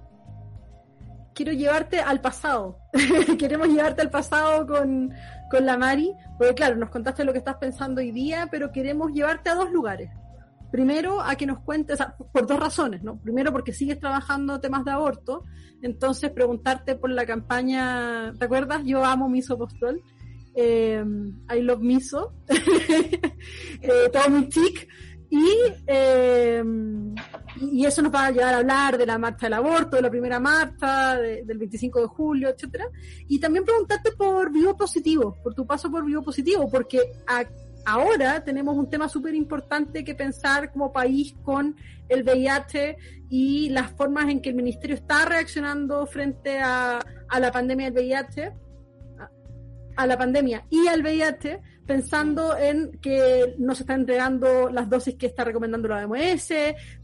[1.34, 2.78] quiero llevarte al pasado.
[3.38, 5.12] Queremos llevarte al pasado con,
[5.50, 9.12] con la Mari, porque claro, nos contaste lo que estás pensando hoy día, pero queremos
[9.12, 10.10] llevarte a dos lugares.
[10.72, 11.98] Primero, a que nos cuentes,
[12.32, 13.18] por dos razones, ¿no?
[13.18, 15.44] Primero, porque sigues trabajando temas de aborto,
[15.82, 18.82] entonces preguntarte por la campaña, ¿te acuerdas?
[18.84, 20.00] Yo amo Miso Postol,
[20.54, 21.04] eh,
[21.54, 22.34] I love Miso,
[23.80, 24.88] eh, todo muy chic,
[25.30, 25.46] Y,
[25.86, 26.62] eh,
[27.60, 30.10] y eso nos va a llevar a hablar de la marcha del aborto, de la
[30.10, 32.86] primera marcha, del 25 de julio, etcétera.
[33.28, 37.00] Y también preguntarte por Vivo Positivo, por tu paso por Vivo Positivo, porque
[37.84, 41.76] ahora tenemos un tema súper importante que pensar como país con
[42.08, 42.96] el VIH
[43.28, 48.04] y las formas en que el ministerio está reaccionando frente a, a la pandemia del
[48.04, 48.52] VIH,
[49.96, 51.60] a la pandemia y al VIH,
[51.90, 56.48] pensando en que no se están entregando las dosis que está recomendando la OMS,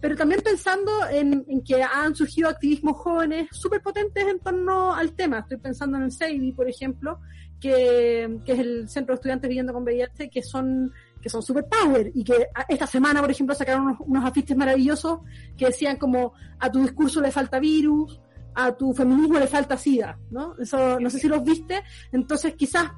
[0.00, 5.40] pero también pensando en, que han surgido activismos jóvenes súper potentes en torno al tema.
[5.40, 7.18] Estoy pensando en el SEIDI, por ejemplo,
[7.60, 12.12] que, es el Centro de Estudiantes Viviendo con VIH, que son que son super power
[12.14, 15.18] y que esta semana, por ejemplo, sacaron unos, unos afiches maravillosos
[15.58, 18.20] que decían como a tu discurso le falta virus,
[18.54, 20.54] a tu feminismo le falta SIDA, ¿no?
[20.60, 21.82] Eso no sé si los viste.
[22.12, 22.92] Entonces, quizás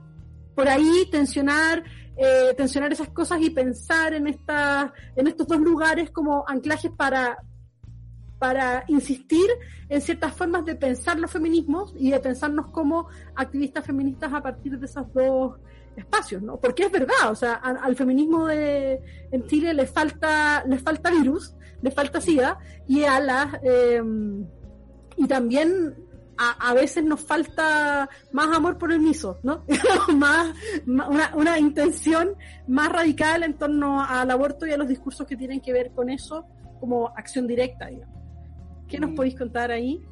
[0.59, 1.85] por ahí tensionar,
[2.17, 7.39] eh, tensionar esas cosas y pensar en, esta, en estos dos lugares como anclajes para,
[8.41, 9.49] para insistir
[9.89, 13.07] en ciertas formas de pensar los feminismos y de pensarnos como
[13.37, 15.61] activistas feministas a partir de esos dos
[15.95, 16.59] espacios, ¿no?
[16.59, 19.01] Porque es verdad, o sea, al, feminismo de,
[19.31, 24.03] en Chile le falta, le falta virus, le falta SIDA, y a eh,
[25.19, 26.08] y también
[26.39, 29.65] a, veces nos falta más amor por el miso, ¿no?
[30.17, 30.55] más,
[30.87, 32.37] una, una, intención
[32.67, 36.11] más radical en torno al aborto y a los discursos que tienen que ver con
[36.11, 36.47] eso
[36.79, 38.17] como acción directa, digamos.
[38.87, 39.15] ¿Qué nos mm.
[39.15, 40.03] podéis contar ahí?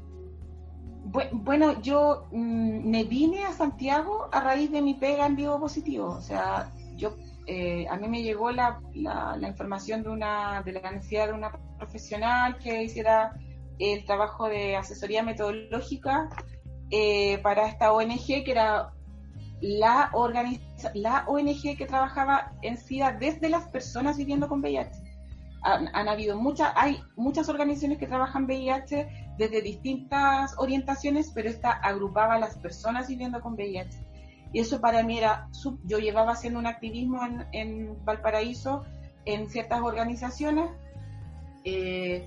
[1.33, 6.09] Bueno, yo mm, me vine a Santiago a raíz de mi pega en vivo positivo.
[6.09, 7.17] O sea, yo
[7.47, 11.35] eh, a mí me llegó la, la, la, información de una de la necesidad de
[11.35, 13.37] una profesional que hiciera
[13.79, 16.29] el trabajo de asesoría metodológica
[16.91, 18.93] eh, para esta ONG, que era
[19.61, 20.11] la,
[20.95, 25.05] la ONG que trabajaba en SIDA desde las personas viviendo con VIH.
[25.63, 32.35] Han, habido muchas, hay muchas organizaciones que trabajan VIH desde distintas orientaciones, pero esta agrupaba
[32.35, 33.99] a las personas viviendo con VIH.
[34.53, 35.49] Y eso para mí era,
[35.85, 38.85] yo llevaba haciendo un activismo en, en Valparaíso
[39.25, 40.71] en ciertas organizaciones.
[41.65, 42.25] Eh,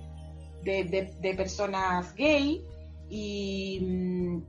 [0.63, 2.65] de, personas gay
[3.09, 4.41] y,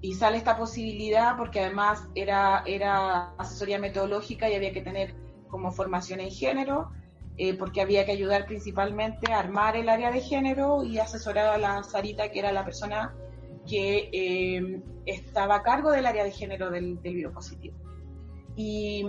[0.00, 5.14] y, sale esta posibilidad porque además era, era asesoría metodológica y había que tener
[5.48, 6.90] como formación en género,
[7.36, 11.58] eh, porque había que ayudar principalmente a armar el área de género y asesorar a
[11.58, 13.14] la Sarita, que era la persona
[13.66, 17.76] que eh, estaba a cargo del área de género del, del positivo.
[18.56, 19.04] Y,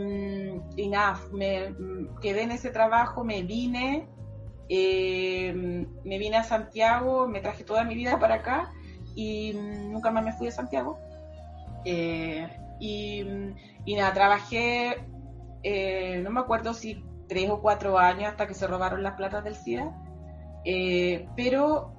[0.75, 1.75] y, nada, me
[2.21, 4.07] quedé en ese trabajo, me vine
[4.69, 5.53] eh,
[6.03, 8.71] me vine a Santiago, me traje toda mi vida para acá
[9.15, 10.99] y nunca más me fui de Santiago.
[11.85, 12.47] Eh,
[12.79, 13.23] y,
[13.95, 15.05] nada, trabajé,
[15.63, 19.43] eh, no me acuerdo si tres o cuatro años hasta que se robaron las platas
[19.43, 19.95] del SIDA,
[21.35, 21.93] pero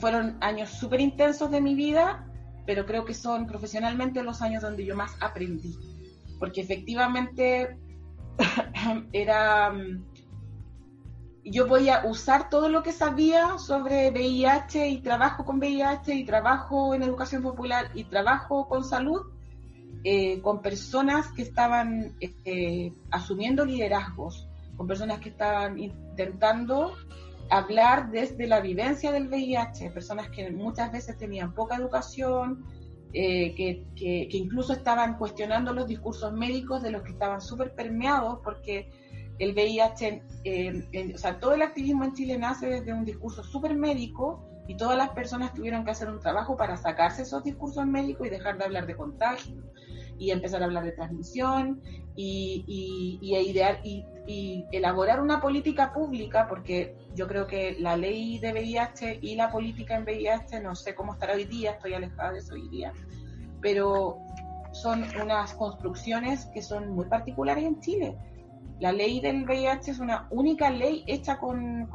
[0.00, 2.26] fueron años súper intensos de mi vida,
[2.66, 5.76] pero creo que son profesionalmente los años donde yo más aprendí,
[6.38, 7.76] porque efectivamente
[9.12, 9.72] era
[11.50, 16.24] yo voy a usar todo lo que sabía sobre VIH y trabajo con VIH y
[16.24, 19.22] trabajo en educación popular y trabajo con salud
[20.04, 26.94] eh, con personas que estaban eh, asumiendo liderazgos, con personas que estaban intentando
[27.50, 32.64] hablar desde la vivencia del VIH, personas que muchas veces tenían poca educación,
[33.12, 37.74] eh, que, que, que incluso estaban cuestionando los discursos médicos de los que estaban súper
[37.74, 38.90] permeados porque
[39.38, 40.22] el VIH,
[41.14, 44.96] o sea, todo el activismo en Chile nace desde un discurso súper médico y todas
[44.96, 48.64] las personas tuvieron que hacer un trabajo para sacarse esos discursos médicos y dejar de
[48.64, 49.62] hablar de contagio
[50.18, 51.80] y empezar a hablar de transmisión
[52.16, 54.04] y, y, idear y,
[54.72, 59.96] elaborar una política pública, porque yo creo que la ley de VIH y la política
[59.96, 62.92] en VIH, no sé cómo estará hoy día, estoy alejada de eso hoy día,
[63.62, 64.18] pero
[64.72, 68.18] son unas construcciones que son muy particulares en Chile
[68.80, 71.88] la ley del VIH es una única ley hecha con,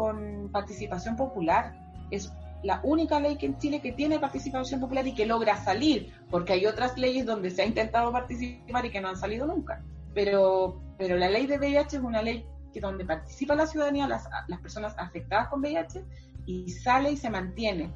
[0.51, 1.73] participación popular.
[2.11, 2.31] Es
[2.61, 6.53] la única ley que en Chile que tiene participación popular y que logra salir, porque
[6.53, 9.81] hay otras leyes donde se ha intentado participar y que no han salido nunca.
[10.13, 14.27] Pero, pero la ley de VIH es una ley que donde participa la ciudadanía, las,
[14.47, 16.03] las personas afectadas con VIH,
[16.45, 17.91] y sale y se mantiene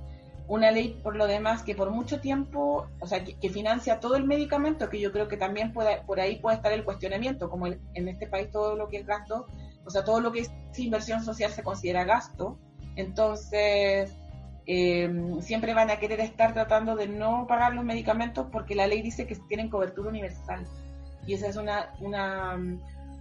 [0.47, 4.25] una ley por lo demás que por mucho tiempo, o sea, que, financia todo el
[4.25, 8.07] medicamento, que yo creo que también puede, por ahí puede estar el cuestionamiento, como en
[8.07, 9.47] este país todo lo que es gasto,
[9.85, 12.57] o sea, todo lo que es inversión social se considera gasto,
[12.95, 14.13] entonces
[14.65, 19.01] em, siempre van a querer estar tratando de no pagar los medicamentos porque la ley
[19.01, 20.65] dice que tienen cobertura universal.
[21.25, 22.57] Y esa es una, una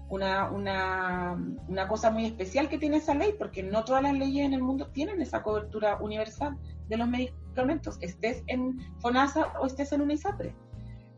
[0.08, 1.36] una, una,
[1.68, 4.62] una cosa muy especial que tiene esa ley, porque no todas las leyes en el
[4.62, 6.56] mundo tienen esa cobertura universal
[6.88, 10.54] de los medicamentos, estés en FONASA o estés en una ISAPRE.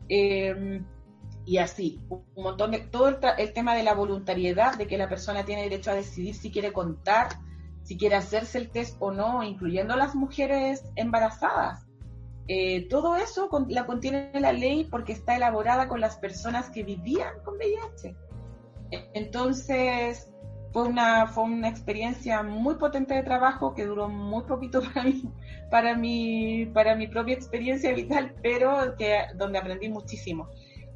[0.09, 0.81] Eh,
[1.45, 5.45] y así, un montón de, todo el, tema de la voluntariedad, de que la persona
[5.45, 7.29] tiene derecho a decidir si quiere contar,
[7.81, 11.87] si quiere hacerse el test o no, incluyendo las mujeres embarazadas.
[12.47, 17.39] Eh, todo eso la contiene la ley porque está elaborada con las personas que vivían
[17.43, 18.15] con VIH.
[19.13, 20.29] Entonces,
[20.71, 25.23] fue una, fue una experiencia muy potente de trabajo que duró muy poquito para mí,
[25.71, 30.49] para mi, para mi propia experiencia vital, pero que, donde aprendí muchísimo.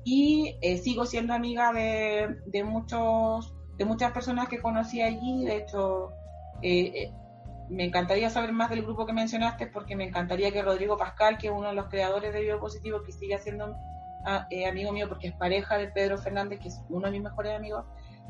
[0.04, 5.46] Y eh, sigo siendo amiga de, de, muchos, de muchas personas que conocí allí.
[5.46, 6.10] De hecho,
[6.62, 7.14] eh, eh,
[7.70, 11.48] me encantaría saber más del grupo que mencionaste porque me encantaría que Rodrigo Pascal, que
[11.48, 13.36] es uno de los creadores de Biopositivo, que sigue
[14.26, 17.56] ah, amigo mío porque es pareja de Pedro Fernández, que es uno de mis mejores
[17.56, 17.86] amigos,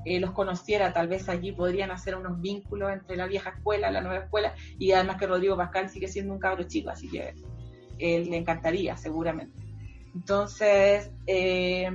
[0.05, 4.25] los conociera, tal vez allí podrían hacer unos vínculos entre la vieja escuela, la nueva
[4.25, 7.33] escuela, y además que Rodrigo Pascal sigue siendo un cabro chico, así que
[7.99, 9.63] le encantaría seguramente.
[10.13, 11.89] Entonces, eh,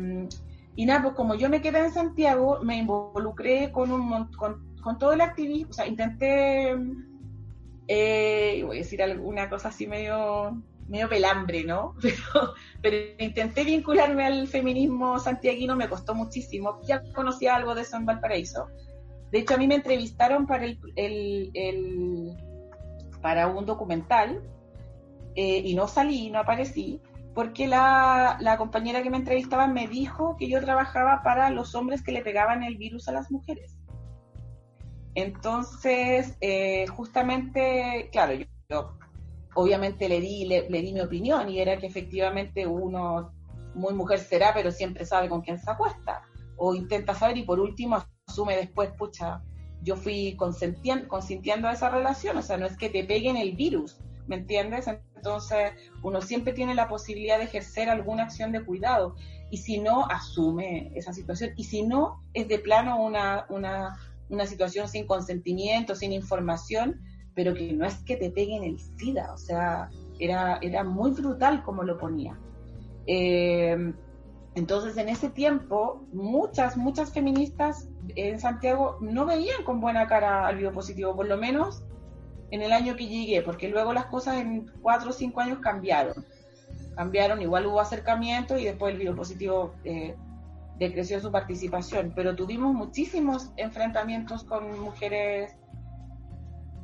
[0.79, 4.97] y nada, pues como yo me quedé en Santiago, me involucré con, un, con, con
[4.97, 6.77] todo el activismo, o sea, intenté,
[7.89, 11.95] eh, voy a decir alguna cosa así medio, medio pelambre, ¿no?
[12.83, 18.07] Pero, intenté vincularme al feminismo santiaguino, me costó muchísimo, ya conocía algo de eso en
[18.07, 18.69] Valparaíso.
[19.31, 20.65] De hecho, a mí me entrevistaron para,
[20.97, 22.37] el,
[23.21, 24.43] para un documental
[25.35, 27.01] eh, y no salí, no aparecí,
[27.35, 32.13] porque la, compañera que me entrevistaba me dijo que yo trabajaba para los hombres que
[32.13, 33.77] le pegaban el virus a las mujeres.
[35.15, 38.35] Entonces, eh, justamente, claro,
[38.69, 38.98] yo,
[39.59, 43.33] obviamente le di, le, di mi opinión y era que efectivamente uno,
[43.75, 46.23] muy mujer será, pero siempre sabe con quién se acuesta
[46.57, 49.43] o intenta saber y por último asume después, pucha,
[49.83, 53.99] yo fui consintiendo esa relación, o sea, no es que te peguen el virus,
[54.29, 54.87] ¿me entiendes?
[55.17, 55.73] Entonces,
[56.05, 59.17] uno siempre tiene la posibilidad de ejercer alguna acción de cuidado
[59.51, 63.99] y si no, asume esa situación y si no, es de plano una, una,
[64.29, 67.01] una situación sin consentimiento, sin información,
[67.39, 71.63] pero que no es que te peguen el SIDA, o sea, era, era muy brutal
[71.63, 72.37] como lo ponía.
[73.07, 73.95] Eh,
[74.57, 80.57] entonces, en ese tiempo, muchas, muchas feministas en Santiago no veían con buena cara al
[80.57, 81.85] biopositivo, por lo menos
[82.51, 86.27] en el año que llegué, porque luego las cosas en cuatro o cinco años cambiaron.
[86.97, 90.17] Cambiaron, igual hubo acercamiento y después el biopositivo eh,
[90.81, 95.55] decreció su participación, pero tuvimos muchísimos enfrentamientos con mujeres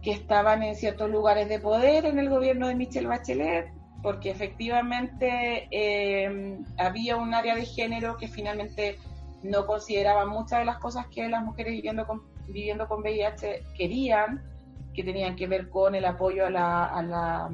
[0.04, 5.66] que estaban en ciertos lugares de poder en el gobierno de Michelle Bachelet, porque efectivamente
[5.70, 8.98] eh, había un área de género que finalmente
[9.42, 14.42] no consideraba muchas de las cosas que las mujeres viviendo con, viviendo con VIH querían
[14.94, 17.50] que tenían que ver con el apoyo a la, a la,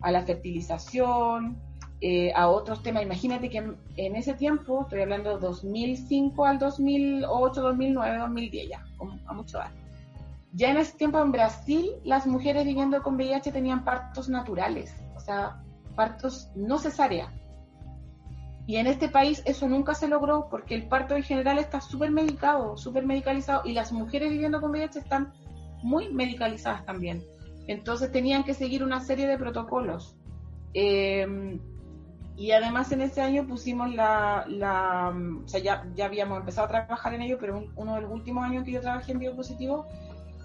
[0.00, 1.56] a la fertilización,
[2.00, 3.02] eh, a otros temas.
[3.02, 3.58] Imagínate que
[3.96, 8.84] en, ese tiempo, estoy hablando de 2005 al 2008, 2009, 2010, ya,
[9.26, 9.83] a mucho más.
[10.56, 15.20] Ya en ese tiempo en Brasil, las mujeres viviendo con VIH tenían partos naturales, o
[15.20, 15.60] sea,
[15.96, 17.32] partos no cesárea.
[18.66, 22.12] Y en este país eso nunca se logró porque el parto en general está súper
[22.12, 25.32] medicado, súper medicalizado y las mujeres viviendo con VIH están
[25.82, 27.22] muy medicalizadas también.
[27.66, 30.16] Entonces tenían que seguir una serie de protocolos.
[30.72, 31.58] Eh,
[32.36, 35.12] y además en ese año pusimos la, la
[35.44, 38.44] o sea, ya, ya, habíamos empezado a trabajar en ello, pero uno de los últimos
[38.44, 39.86] años que yo trabajé en biopositivo,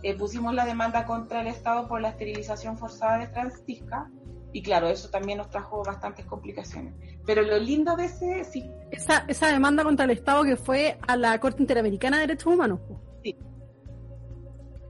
[0.04, 4.10] eh, pusimos la demanda contra el Estado por la esterilización forzada de Francisca.
[4.52, 6.94] Y claro, eso también nos trajo bastantes complicaciones.
[7.26, 8.70] Pero lo lindo de ese, sí.
[8.90, 12.80] Esa, esa demanda contra el Estado que fue a la Corte Interamericana de Derechos Humanos.
[13.24, 13.38] Sí,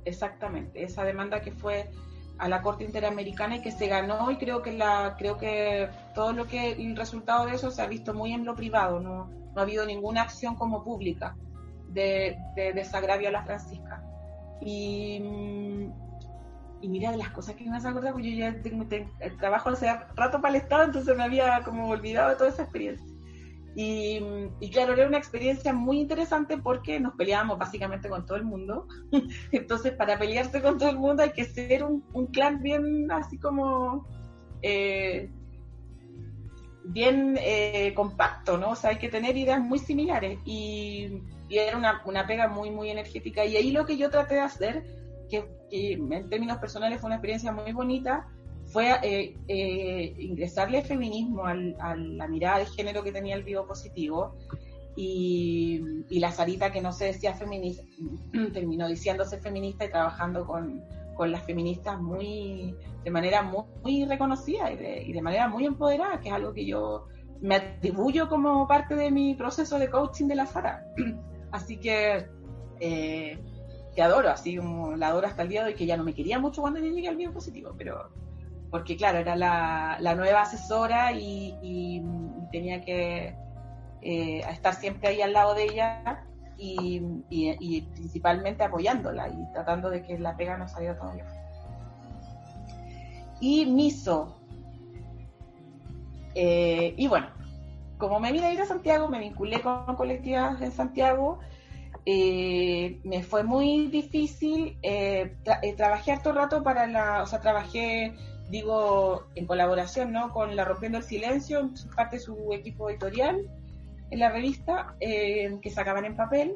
[0.06, 1.90] exactamente, esa demanda que fue
[2.38, 6.32] a la Corte Interamericana y que se ganó y creo que la creo que todo
[6.32, 9.60] lo que el resultado de eso se ha visto muy en lo privado, no, no
[9.60, 11.36] ha habido ninguna acción como pública
[11.90, 14.04] de, desagravio a la Francisca.
[14.62, 15.22] Y,
[16.82, 18.86] y mira, de las cosas que me has acordado, pues yo ya tengo,
[19.38, 23.06] trabajo hace rato para el Estado, entonces me había como olvidado de toda esa experiencia.
[23.76, 24.20] Y,
[24.72, 28.88] claro, era una experiencia muy interesante porque nos peleábamos básicamente con todo el mundo.
[29.52, 32.02] Entonces, para pelearse con todo el mundo hay que ser un,
[32.34, 34.06] clan bien así como...
[34.62, 35.32] Eh,
[36.84, 38.72] bien eh, compacto, ¿no?
[38.72, 42.90] O sea, hay que tener ideas muy similares y, era una, una, pega muy, muy
[42.90, 43.44] energética.
[43.44, 44.84] Y ahí lo que yo traté de hacer,
[45.30, 48.28] que, que en términos personales fue una experiencia muy bonita,
[48.68, 51.56] fue eh, eh, ingresarle feminismo a
[51.96, 54.36] la mirada de género que tenía el vivo positivo
[54.96, 57.84] y, y la Sarita que no se decía feminista,
[58.54, 60.84] terminó diciéndose feminista y trabajando con,
[61.20, 66.22] con las feministas muy de manera muy, reconocida y de, y de, manera muy empoderada,
[66.22, 67.08] que es algo que yo
[67.42, 70.82] me atribuyo como parte de mi proceso de coaching de la Sara.
[71.52, 72.26] Así que
[72.80, 73.38] eh,
[73.94, 76.14] te adoro, así como la adoro hasta el día de hoy, que ya no me
[76.14, 78.12] quería mucho cuando yo llegué al bien positivo, pero
[78.72, 82.02] porque claro, era la, la nueva asesora y, y
[82.50, 83.36] tenía que
[84.04, 86.29] eh, estar siempre ahí al lado de ella
[86.60, 91.26] y, principalmente apoyándola y tratando de que la pega no saliera todo bien.
[93.40, 94.36] Y Miso.
[96.36, 97.28] Eh, y bueno,
[97.98, 101.40] como me vine a ir a Santiago, me vinculé con colectivas en Santiago.
[102.06, 104.78] Eh, me fue muy difícil.
[104.82, 107.24] Eh, tra trabajé harto rato para la.
[107.24, 108.14] O sea, trabajé,
[108.50, 110.32] digo, en colaboración ¿no?
[110.32, 113.48] con La Rompiendo el Silencio, parte de su equipo editorial
[114.12, 116.54] en la revista, que sacaban en papel.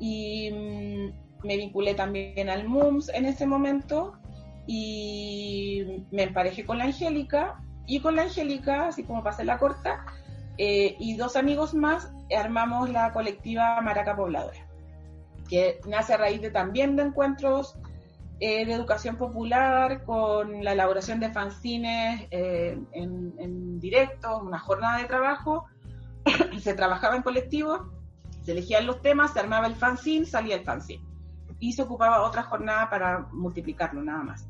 [0.00, 4.14] Y mmm, me vinculé también al MUMS en ese momento
[4.66, 10.04] y me emparejé con la Angélica y con la Angélica, así como pasé la corta,
[10.58, 14.68] eh, y dos amigos más armamos la colectiva Maraca Pobladora,
[15.48, 17.78] que nace a raíz de también de encuentros
[18.40, 24.98] eh, de educación popular con la elaboración de fanzines eh, en, en directo, una jornada
[24.98, 25.64] de trabajo,
[26.60, 27.92] se trabajaba en colectivo,
[28.44, 31.08] se elegían los temas, se armaba el fanzine, salía el fanzine
[31.60, 34.48] y se ocupaba otra jornada para multiplicarlo nada más.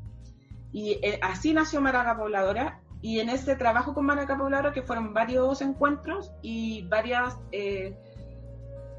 [0.71, 2.81] Y eh, así nació Maraca Pobladora.
[3.01, 7.97] Y en ese trabajo con Maraca Pobladora, que fueron varios encuentros y varias, eh,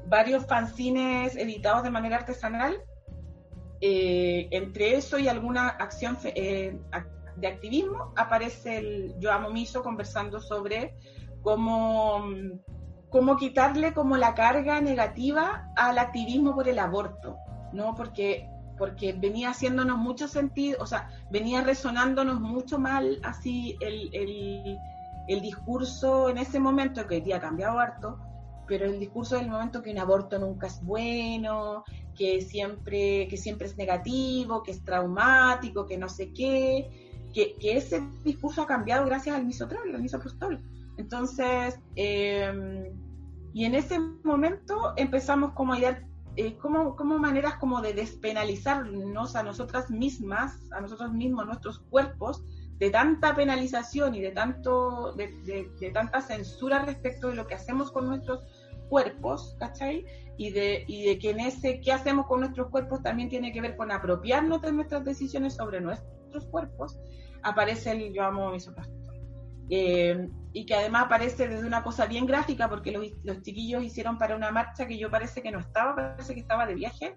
[0.07, 2.77] varios fanzines editados de manera artesanal,
[3.79, 10.95] eh, entre eso y alguna acción de activismo, aparece el Yo Amo Miso conversando sobre
[11.43, 12.25] cómo,
[13.11, 17.37] cómo quitarle como la carga negativa al activismo por el aborto,
[17.73, 17.93] ¿no?
[17.93, 18.47] Porque
[18.77, 24.79] porque venía haciéndonos mucho sentido, o sea, venía resonándonos mucho mal así el, el,
[25.27, 28.17] el discurso en ese momento, que hoy día ha cambiado harto,
[28.67, 31.83] pero el discurso del momento que un aborto nunca es bueno,
[32.17, 37.77] que siempre, que siempre es negativo, que es traumático, que no sé qué, que, que
[37.77, 40.59] ese discurso ha cambiado gracias al misotrol, al misoprostol.
[40.97, 42.91] Entonces, eh,
[43.53, 49.43] y en ese momento empezamos como a ir eh, como, maneras como de despenalizarnos a
[49.43, 52.45] nosotras mismas, a nosotros mismos, nuestros cuerpos,
[52.79, 57.55] de tanta penalización y de, tanto, de, de, de, tanta censura respecto de lo que
[57.55, 58.45] hacemos con nuestros
[58.87, 60.05] cuerpos, ¿cachai?
[60.37, 63.61] Y de, y de que en ese qué hacemos con nuestros cuerpos también tiene que
[63.61, 66.97] ver con apropiarnos de nuestras decisiones sobre nuestros cuerpos,
[67.43, 68.67] aparece el yo amo mis
[69.69, 74.17] eh, y que además aparece desde una cosa bien gráfica, porque los, los, chiquillos hicieron
[74.17, 77.15] para una marcha que yo parece que no estaba, parece que estaba de viaje,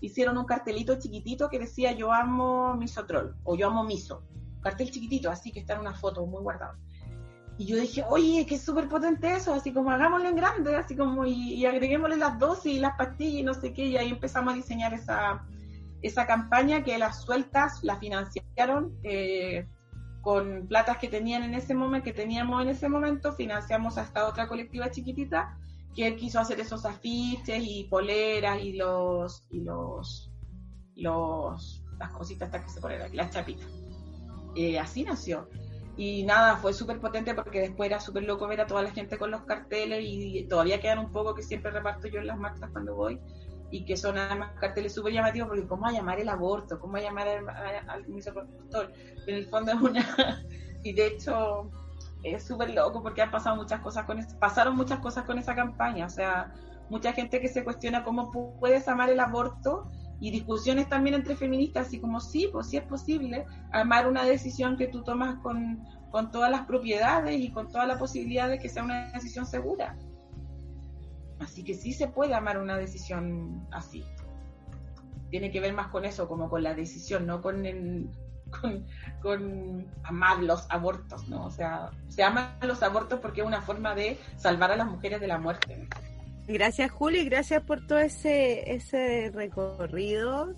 [0.00, 4.22] hicieron un cartelito chiquitito que decía yo amo misotrol, o yo amo miso,
[4.62, 6.78] cartel chiquitito, así que está en una foto muy guardado.
[7.58, 11.24] Y yo dije, oye, que súper potente eso, así como hagámoslo en grande, así como,
[11.24, 14.52] y, y, agreguémosle las dosis y las pastillas y no sé qué, y ahí empezamos
[14.52, 15.42] a diseñar esa,
[16.02, 18.94] esa campaña que las sueltas la financiaron.
[19.02, 19.66] Eh,
[20.26, 24.26] con platas que tenían en ese momento, que teníamos en ese momento, financiamos a esta
[24.26, 25.56] otra colectiva chiquitita
[25.94, 30.32] que quiso hacer esos afiches y poleras y los y los
[30.96, 33.68] los las cositas estas que se ponen aquí, las chapitas.
[34.56, 35.48] Eh, así nació.
[35.96, 39.18] Y nada, fue súper potente porque después era súper loco ver a toda la gente
[39.18, 42.68] con los carteles y todavía quedan un poco que siempre reparto yo en las marchas
[42.72, 43.20] cuando voy
[43.70, 47.00] y que son además carteles súper llamativos porque cómo a llamar el aborto, cómo a
[47.00, 47.28] llamar
[47.88, 48.92] al, misoprostol,
[49.26, 50.44] en el fondo es una
[50.82, 51.70] y de hecho
[52.22, 56.06] es súper loco porque han pasado muchas cosas con pasaron muchas cosas con esa campaña,
[56.06, 56.52] o sea,
[56.88, 59.88] mucha gente que se cuestiona cómo puedes amar el aborto
[60.20, 64.76] y discusiones también entre feministas, así como sí, pues sí es posible amar una decisión
[64.76, 68.68] que tú tomas con, con todas las propiedades y con toda la posibilidad de que
[68.68, 69.96] sea una decisión segura.
[71.38, 74.04] Así que sí se puede amar una decisión así.
[75.30, 78.08] Tiene que ver más con eso, como con la decisión, no con, el,
[79.22, 81.44] con, amar los abortos, ¿no?
[81.44, 85.20] O sea, se aman los abortos porque es una forma de salvar a las mujeres
[85.20, 85.88] de la muerte.
[86.48, 90.54] Gracias, Juli, gracias por todo ese, ese recorrido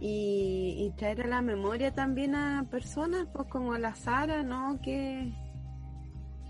[0.00, 4.78] y, traer a la memoria también a personas, pues como la Sara, ¿no?
[4.80, 5.32] Que,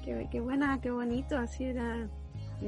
[0.05, 2.11] que, que buena, qué bonito, así era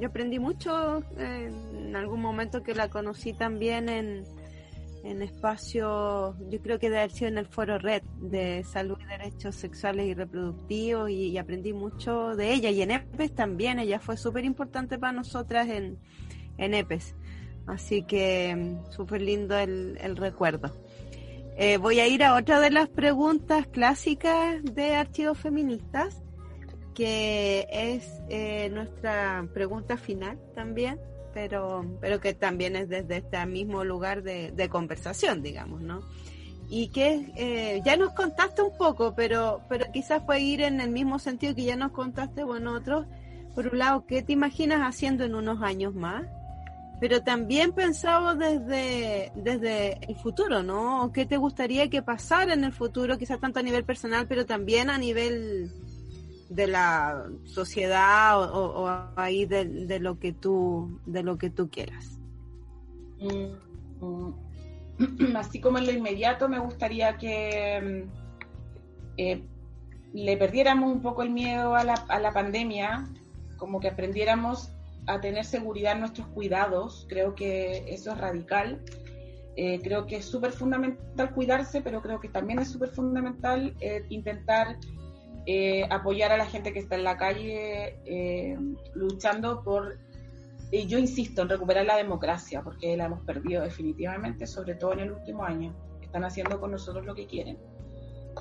[0.00, 4.24] yo aprendí mucho en algún momento que la conocí también en,
[5.06, 9.04] en espacio, yo creo que de haber sido en el foro red de salud y
[9.04, 14.16] derechos sexuales y reproductivos y, aprendí mucho de ella y en EPES también, ella fue
[14.16, 15.98] súper importante para nosotras en,
[16.58, 17.14] en EPES,
[17.66, 20.72] así que mm, súper lindo el, el recuerdo.
[21.58, 26.22] Eh, voy a ir a otra de las preguntas clásicas de archivos feministas,
[26.96, 30.98] que es eh, nuestra pregunta final también,
[31.34, 36.00] pero, pero que también es desde este mismo lugar de, conversación, digamos, ¿no?
[36.70, 40.88] Y que eh, ya nos contaste un poco, pero, pero quizás puede ir en el
[40.88, 43.06] mismo sentido que ya nos contaste, bueno, otros.
[43.54, 46.24] Por un lado, ¿qué te imaginas haciendo en unos años más?
[46.98, 51.10] pero también pensado desde, desde el futuro, ¿no?
[51.12, 54.88] ¿Qué te gustaría que pasara en el futuro, quizás tanto a nivel personal, pero también
[54.88, 55.70] a nivel
[56.48, 62.18] de la sociedad o, ahí de, lo que tú, de lo que tú quieras?
[63.20, 64.34] Mm, mm.
[65.36, 69.42] Así como en lo inmediato, me gustaría que mm, eh,
[70.12, 73.08] le perdiéramos un poco el miedo a la, a la pandemia,
[73.56, 74.70] como que aprendiéramos
[75.06, 77.06] a tener seguridad en nuestros cuidados.
[77.08, 78.80] Creo que eso es radical.
[79.56, 84.04] Eh, creo que es súper fundamental cuidarse, pero creo que también es súper fundamental eh,
[84.10, 84.76] intentar
[85.46, 87.98] eh, apoyar a la gente que está en la calle
[88.94, 89.98] luchando por,
[90.70, 95.12] yo insisto, en recuperar la democracia, porque la hemos perdido definitivamente, sobre todo en el
[95.12, 95.74] último año.
[96.02, 97.58] Están haciendo con nosotros lo que quieren.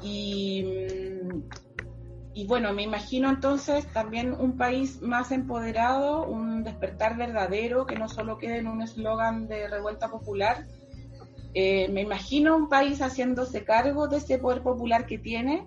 [0.02, 0.65] Y
[2.38, 8.10] y bueno, me imagino entonces también un país más empoderado, un despertar verdadero, que no
[8.10, 10.68] solo quede en un eslogan de revuelta popular.
[11.53, 15.65] Eh, me imagino un país haciéndose cargo de ese poder popular que tiene eh,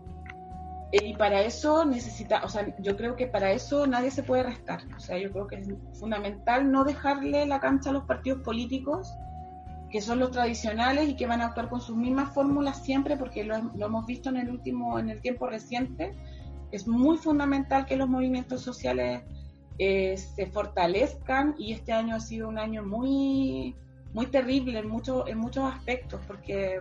[0.90, 4.80] y para eso necesita, o sea, yo creo que para eso nadie se puede restar.
[4.96, 9.12] O sea, yo creo que es fundamental no dejarle la cancha a los partidos políticos
[9.90, 13.44] que son los tradicionales y que van a actuar con sus mismas fórmulas siempre, porque
[13.44, 16.12] lo, lo hemos visto en el último, en el tiempo reciente,
[16.70, 19.22] es muy fundamental que los movimientos sociales
[19.78, 23.74] eh, se fortalezcan y este año ha sido un año muy,
[24.12, 26.80] muy terrible en, mucho, en muchos aspectos porque,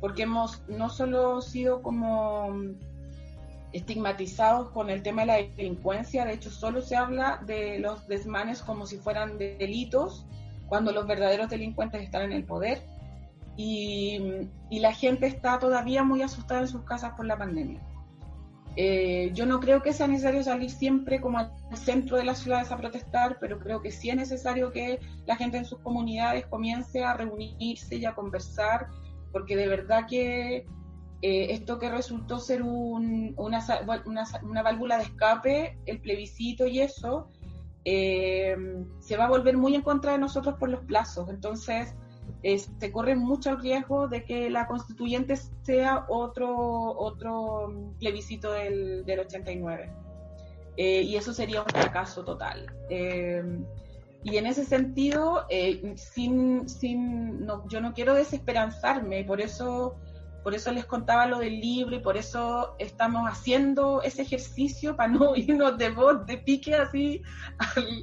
[0.00, 2.52] porque hemos no solo sido como
[3.74, 8.62] estigmatizados con el tema de la delincuencia, de hecho solo se habla de los desmanes
[8.62, 10.24] como si fueran delitos
[10.68, 12.82] cuando los verdaderos delincuentes están en el poder
[13.56, 17.82] y, y la gente está todavía muy asustada en sus casas por la pandemia.
[18.76, 22.72] Eh, yo no creo que sea necesario salir siempre como al centro de las ciudades
[22.72, 27.04] a protestar, pero creo que sí es necesario que la gente en sus comunidades comience
[27.04, 28.88] a reunirse y a conversar,
[29.30, 30.66] porque de verdad que
[31.26, 37.30] eh, esto que resultó ser una, una, válvula de escape, el plebiscito y eso,
[37.86, 38.54] eh,
[38.98, 41.30] se va a volver muy en contra de nosotros por los plazos.
[41.30, 41.94] Entonces,
[42.42, 46.54] se corre mucho riesgo de que la constituyente sea otro,
[46.94, 49.90] otro plebiscito del, del 89.
[50.76, 52.70] Eh, y eso sería un fracaso total.
[52.90, 53.42] Eh,
[54.24, 59.96] y en ese sentido, eh, sin, sin, no, yo no quiero desesperanzarme, por eso,
[60.44, 65.08] por eso les contaba lo del libro y por eso estamos haciendo ese ejercicio para
[65.08, 67.22] no irnos de voz, de pique así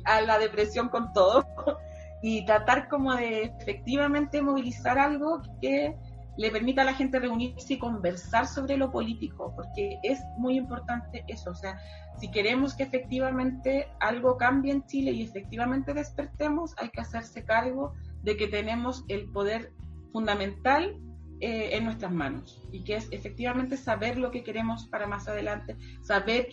[0.05, 1.45] a, a la depresión con todo
[2.23, 5.95] y tratar como de efectivamente movilizar algo que
[6.37, 11.23] le permita a la gente reunirse y conversar sobre lo político, porque es muy importante
[11.27, 11.79] eso, o sea,
[12.19, 17.93] si queremos que efectivamente algo cambie en Chile y efectivamente despertemos, hay que hacerse cargo
[18.23, 19.73] de que tenemos el poder
[20.11, 20.97] fundamental
[21.41, 25.75] eh, en nuestras manos y que es efectivamente saber lo que queremos para más adelante,
[26.01, 26.47] saber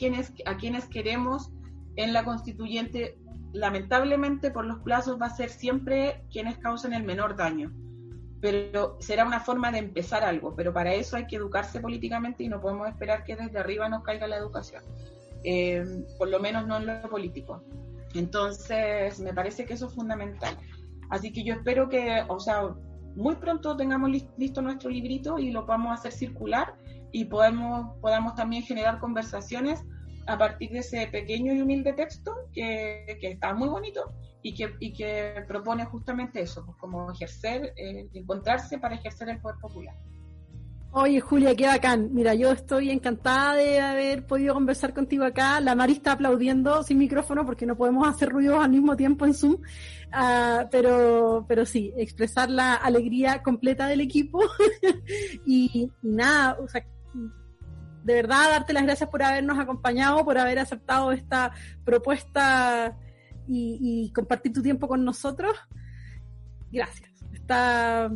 [0.46, 1.52] a quiénes queremos
[1.96, 3.18] en la constituyente
[3.52, 7.72] lamentablemente por los plazos va a ser siempre quienes causen el menor daño.
[8.40, 12.48] Pero será una forma de empezar algo, pero para eso hay que educarse políticamente y
[12.48, 14.84] no podemos esperar que desde arriba nos caiga la educación,
[15.42, 15.84] eh,
[16.18, 17.64] por lo menos no en lo político.
[18.14, 20.56] Entonces, me parece que eso es fundamental.
[21.10, 22.74] Así que yo espero que, o sea,
[23.18, 26.76] muy pronto tengamos listo nuestro librito y lo podamos hacer circular
[27.10, 29.82] y podemos, podamos también generar conversaciones
[30.28, 34.12] a partir de ese pequeño y humilde texto que, que está muy bonito
[34.42, 39.40] y que, y que propone justamente eso, pues como ejercer, eh, encontrarse para ejercer el
[39.40, 39.96] poder popular.
[40.90, 42.14] Oye, Julia, qué bacán.
[42.14, 45.60] Mira, yo estoy encantada de haber podido conversar contigo acá.
[45.60, 49.34] La Mari está aplaudiendo sin micrófono porque no podemos hacer ruidos al mismo tiempo en
[49.34, 49.54] Zoom.
[49.54, 54.40] Uh, pero, pero sí, expresar la alegría completa del equipo.
[55.46, 56.82] y, y, nada, o sea,
[58.08, 61.52] de verdad darte las gracias por habernos acompañado, por haber aceptado esta
[61.84, 62.96] propuesta
[63.46, 65.54] y, compartir tu tiempo con nosotros.
[66.72, 67.10] Gracias.
[67.32, 68.10] Está,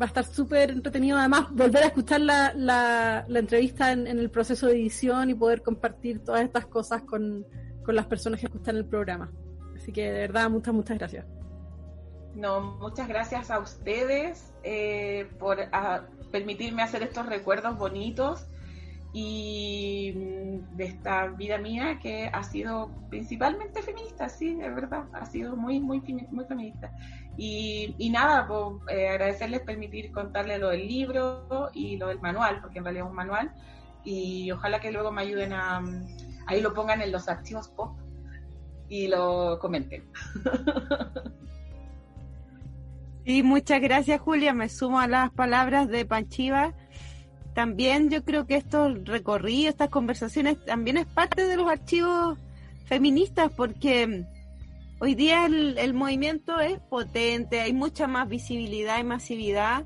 [0.00, 4.66] va a estar súper entretenido además volver a escuchar la, la, entrevista en, el proceso
[4.66, 7.46] de edición y poder compartir todas estas cosas con,
[7.84, 9.30] con las personas que escuchan el programa.
[9.76, 11.26] Así que de verdad, muchas, muchas gracias.
[12.34, 15.58] No, muchas gracias a ustedes eh, por
[16.30, 18.46] permitirme hacer estos recuerdos bonitos
[19.12, 25.26] y mm, de esta vida mía que ha sido principalmente feminista, sí, es verdad, ha
[25.26, 26.00] sido muy, muy,
[26.30, 26.92] muy feminista.
[27.40, 32.60] Y, y nada, pues, eh, agradecerles permitir contarles lo del libro y lo del manual,
[32.60, 33.54] porque en realidad es un manual,
[34.04, 35.80] y ojalá que luego me ayuden a,
[36.46, 37.96] ahí lo pongan en los archivos pop
[38.88, 40.10] y lo comenten.
[43.28, 46.72] Sí, muchas gracias Julia, me sumo a las palabras de Panchiva.
[47.52, 52.38] También yo creo que estos recorridos, estas conversaciones, también es parte de los archivos
[52.86, 54.24] feministas, porque
[55.00, 59.84] hoy día el, movimiento es potente, hay mucha más visibilidad y masividad,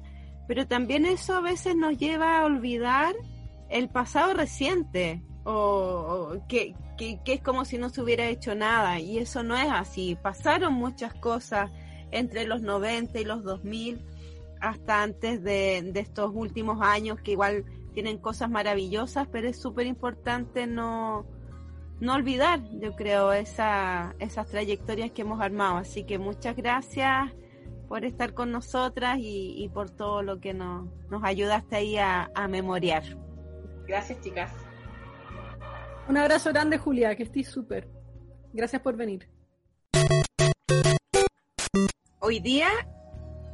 [0.48, 3.14] pero también eso a veces nos lleva a olvidar
[3.68, 9.18] el pasado reciente, o, que, que, es como si no se hubiera hecho nada, y
[9.18, 10.16] eso no es así.
[10.20, 11.70] Pasaron muchas cosas
[12.10, 14.05] entre los 90 y los 2000
[14.60, 17.64] hasta antes de, estos últimos años que igual
[17.94, 21.26] tienen cosas maravillosas, pero es súper importante no,
[22.02, 25.76] no olvidar, yo creo, esa, esas trayectorias que hemos armado.
[25.76, 27.30] Así que muchas gracias
[27.88, 32.48] por estar con nosotras y, por todo lo que nos, nos ayudaste ahí a, a
[32.48, 33.04] memoriar.
[33.86, 34.50] Gracias, chicas.
[36.08, 37.88] Un abrazo grande, Julia, que estés súper.
[38.52, 39.28] Gracias por venir.
[42.18, 42.68] Hoy día,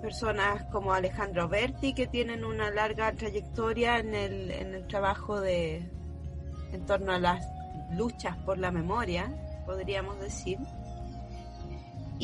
[0.00, 5.88] personas como Alejandro Berti, que tienen una larga trayectoria en el, en el trabajo de
[6.72, 7.46] en torno a las
[7.92, 9.30] luchas por la memoria,
[9.66, 10.58] podríamos decir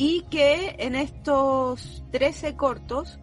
[0.01, 3.19] y que en estos 13 cortos,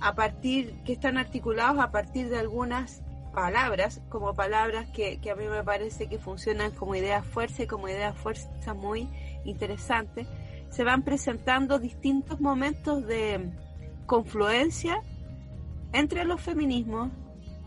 [0.00, 3.00] a partir, que están articulados a partir de algunas
[3.34, 7.88] palabras, como palabras que, a mí me parece que funcionan como ideas fuerza y como
[7.88, 9.08] ideas fuerza muy
[9.44, 10.26] interesantes,
[10.70, 13.50] se van presentando distintos momentos de
[14.06, 15.02] confluencia
[15.92, 17.10] entre los feminismos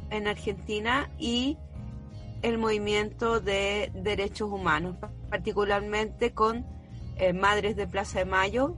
[0.10, 1.58] en Argentina y
[2.42, 4.98] el movimiento de derechos humanos,
[5.30, 6.66] particularmente con
[7.18, 8.76] eh, Madres de Plaza de Mayo.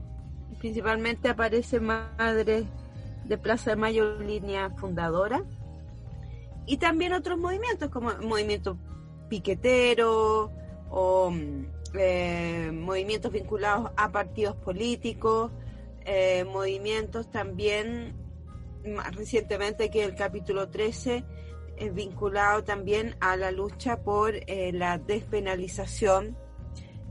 [0.58, 2.66] Principalmente aparece Madres
[3.24, 5.44] de Plaza de Mayo línea fundadora.
[6.70, 8.78] Y también otros movimientos como movimiento
[9.28, 10.52] piquetero
[10.88, 11.32] o
[11.94, 15.50] eh, movimientos vinculados a partidos políticos,
[16.04, 18.14] eh, movimientos también
[18.86, 21.24] más recientemente que el capítulo 13
[21.76, 26.38] es vinculado también a la lucha por la despenalización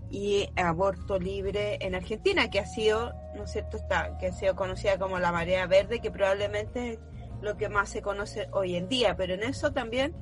[0.10, 4.56] y aborto libre en Argentina, que ha sido, ¿no es cierto?, está, que ha sido
[4.56, 6.98] conocida como la marea verde, que probablemente
[7.42, 10.14] lo que más se conoce hoy en día, pero en eso también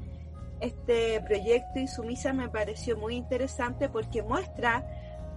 [0.60, 4.85] este proyecto Insumisa me pareció muy interesante porque muestra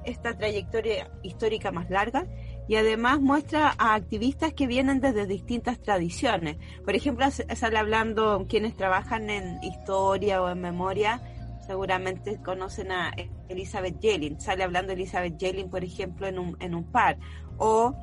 [0.05, 2.27] esta trayectoria histórica más larga
[2.69, 6.57] y además muestra a activistas que vienen desde distintas tradiciones.
[6.85, 11.21] Por ejemplo, sale hablando quienes trabajan en historia o en memoria,
[11.67, 13.13] seguramente conocen a
[13.49, 17.19] Elizabeth Yelin, sale hablando Elizabeth Yelin, por ejemplo, en un, en un par,
[17.59, 17.95] o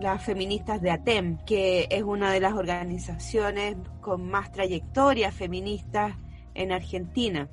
[0.00, 6.14] las feministas de ATEM, que es una de las organizaciones con más trayectoria feministas
[6.54, 7.48] en Argentina,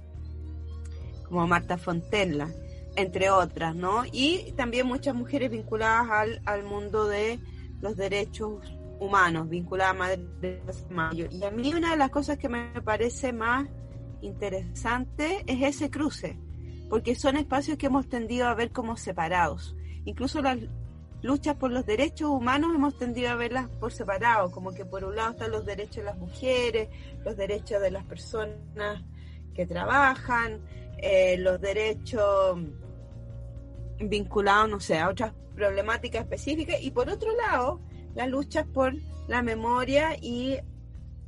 [1.28, 2.50] como Marta Fontenla,
[2.96, 4.04] entre otras, ¿no?
[4.12, 7.40] Y también muchas mujeres vinculadas al, al mundo de
[7.82, 8.62] los derechos
[9.00, 11.28] humanos, vinculadas a Madre Mayo.
[11.32, 13.68] Y a mí una de las cosas que me parece más
[14.22, 16.38] interesante es ese cruce,
[16.90, 19.76] porque son espacios que hemos tendido a ver como separados.
[20.06, 20.58] Incluso las
[21.24, 25.16] luchas por los derechos humanos hemos tendido a verlas por separado, como que por un
[25.16, 26.90] lado están los derechos de las mujeres,
[27.24, 29.02] los derechos de las personas
[29.56, 30.62] que trabajan,
[30.98, 32.60] eh, los derechos
[34.00, 37.80] vinculados, no sé, a otras problemáticas específicas, y por otro lado,
[38.16, 38.94] las luchas por
[39.28, 40.58] la memoria y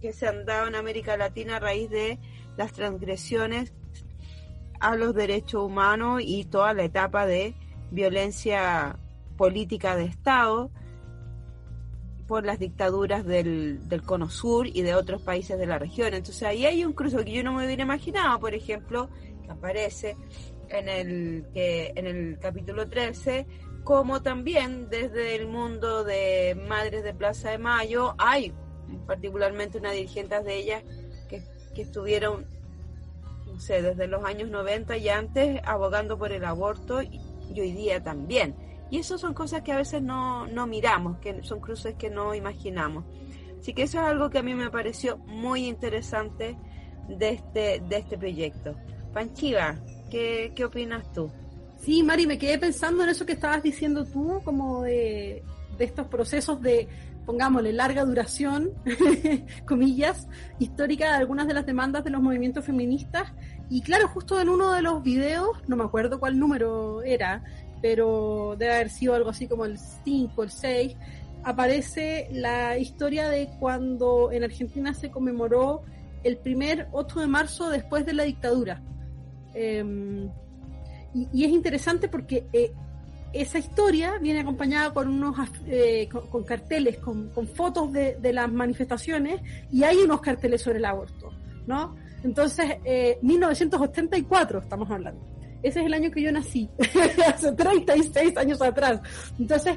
[0.01, 2.19] que se han dado en América Latina a raíz de
[2.57, 3.73] las transgresiones
[4.81, 7.55] a los derechos humanos y toda la etapa de
[7.91, 8.99] violencia
[9.37, 10.71] política de Estado
[12.27, 16.13] por las dictaduras del, del Cono Sur y de otros países de la región.
[16.13, 19.09] Entonces ahí hay un cruce que yo no me hubiera imaginado, por ejemplo,
[19.43, 20.17] que aparece
[20.69, 23.45] en el, que, en el capítulo 13,
[23.83, 28.51] como también desde el mundo de Madres de Plaza de Mayo hay
[29.05, 30.83] particularmente una dirigente de ellas
[31.29, 31.43] que,
[31.75, 32.47] que estuvieron,
[33.45, 38.01] no sé, desde los años 90 y antes abogando por el aborto y hoy día
[38.01, 38.55] también.
[38.89, 42.35] Y eso son cosas que a veces no, no miramos, que son cruces que no
[42.35, 43.05] imaginamos.
[43.59, 46.57] Así que eso es algo que a mí me pareció muy interesante
[47.09, 48.75] de este, de este proyecto.
[49.13, 49.77] Panchiva,
[50.11, 51.31] ¿qué, qué opinas tú?
[51.77, 55.43] Sí, Mari, me quedé pensando en eso que estabas diciendo tú, como de,
[55.77, 56.87] de estos procesos de,
[57.25, 58.71] pongámosle, larga duración,
[59.67, 60.27] comillas,
[60.59, 63.33] histórica de algunas de las demandas de los movimientos feministas.
[63.69, 67.43] Y claro, justo en uno de los videos, no me acuerdo cuál número era,
[67.85, 70.97] pero debe haber sido algo así como el 5, el 6,
[71.43, 75.83] aparece la historia de cuando en Argentina se conmemoró
[76.23, 78.81] el primer 8 de marzo después de la dictadura.
[79.53, 80.27] Eh,
[81.13, 82.71] y, es interesante porque eh,
[83.33, 85.35] esa historia viene acompañada con unos
[85.67, 89.41] eh, con, carteles, con, fotos de, de, las manifestaciones
[89.71, 91.29] y hay unos carteles sobre el aborto,
[91.67, 91.95] ¿no?
[92.23, 95.34] Entonces, eh, 1984 estamos hablando.
[95.65, 96.69] Ese es el año que yo nací,
[97.27, 99.01] hace 36 años atrás.
[99.39, 99.75] Entonces,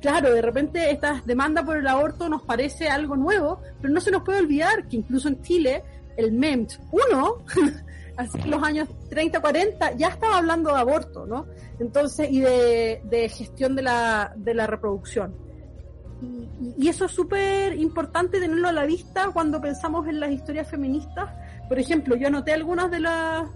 [0.00, 4.12] claro, de repente esta demanda por el aborto nos parece algo nuevo, pero no se
[4.12, 5.82] nos puede olvidar que incluso en Chile
[6.16, 7.36] el MEMT 1
[8.16, 11.46] así los años 30, 40, ya estaba hablando de aborto, ¿no?
[11.80, 15.34] Entonces, y de, gestión de la, de la reproducción.
[16.22, 20.70] Y, y eso es súper importante tenerlo a la vista cuando pensamos en las historias
[20.70, 21.28] feministas.
[21.68, 23.48] Por ejemplo, yo anoté algunas de las,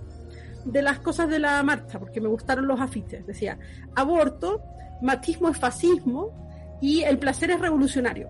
[0.73, 3.27] de las cosas de la marcha, porque me gustaron los afiches.
[3.27, 3.59] Decía,
[3.95, 4.63] aborto,
[5.03, 6.33] machismo es fascismo
[6.81, 8.29] y el placer es revolucionario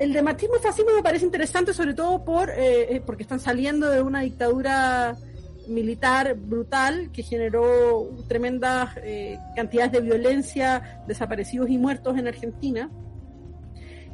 [0.00, 3.90] el de machismo y fascismo me parece interesante, sobre todo por eh, porque están saliendo
[3.90, 5.14] de una dictadura
[5.68, 12.90] militar brutal que generó tremendas eh, cantidades de violencia, desaparecidos y muertos en Argentina.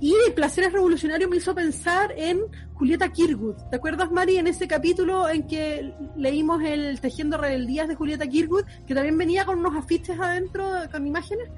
[0.01, 2.41] Y el Placeres Revolucionario me hizo pensar en
[2.75, 3.57] Julieta Kirkwood.
[3.71, 8.65] ¿Te acuerdas, Mari, en ese capítulo en que leímos el Tejiendo Rebeldías de Julieta Kirkwood,
[8.87, 11.49] que también venía con unos afiches adentro, con imágenes?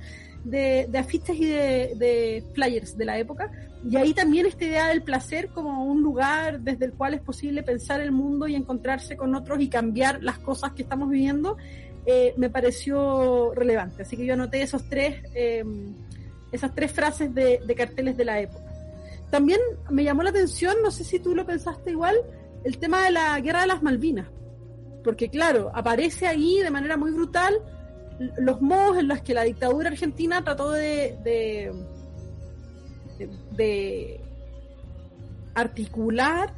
[0.44, 3.50] de, de afiches y de, de, flyers de la época.
[3.88, 7.62] Y ahí también esta idea del placer como un lugar desde el cual es posible
[7.62, 11.56] pensar el mundo y encontrarse con otros y cambiar las cosas que estamos viviendo,
[12.06, 14.02] eh, me pareció relevante.
[14.02, 15.64] Así que yo anoté esos tres, eh,
[16.52, 18.64] esas tres frases de, carteles de la época.
[19.30, 19.60] También
[19.90, 22.16] me llamó la atención, no sé si tú lo pensaste igual,
[22.64, 24.28] el tema de la guerra de las Malvinas.
[25.04, 27.54] Porque claro, aparece ahí de manera muy brutal
[28.38, 31.14] los modos en los que la dictadura argentina trató de
[35.54, 36.52] articular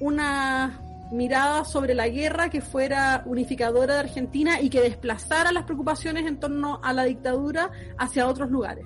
[0.00, 6.26] una mirada sobre la guerra que fuera unificadora de Argentina y que desplazara las preocupaciones
[6.26, 8.84] en torno a la dictadura hacia otros lugares.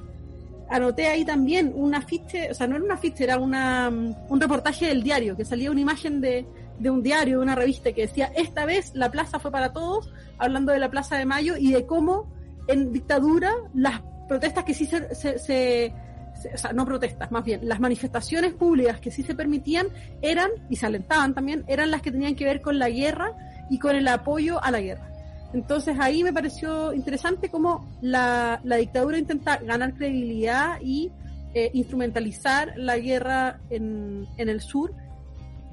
[0.73, 4.87] Anoté ahí también un afiche, o sea, no era un afiche, era una, un reportaje
[4.87, 6.47] del diario, que salía una imagen de,
[6.79, 10.13] de un diario, de una revista que decía, esta vez la plaza fue para todos,
[10.39, 12.33] hablando de la Plaza de Mayo y de cómo
[12.69, 15.95] en dictadura las protestas que sí se, se, se,
[16.53, 19.89] o sea, no protestas, más bien, las manifestaciones públicas que sí se permitían
[20.23, 23.33] eran, y se alentaban también, eran las que tenían que ver con la guerra
[23.71, 25.12] y con el apoyo a la guerra.
[25.53, 31.11] Entonces ahí me pareció interesante cómo la, la dictadura intenta ganar credibilidad y
[31.55, 34.95] eh, instrumentalizar la guerra en, en el sur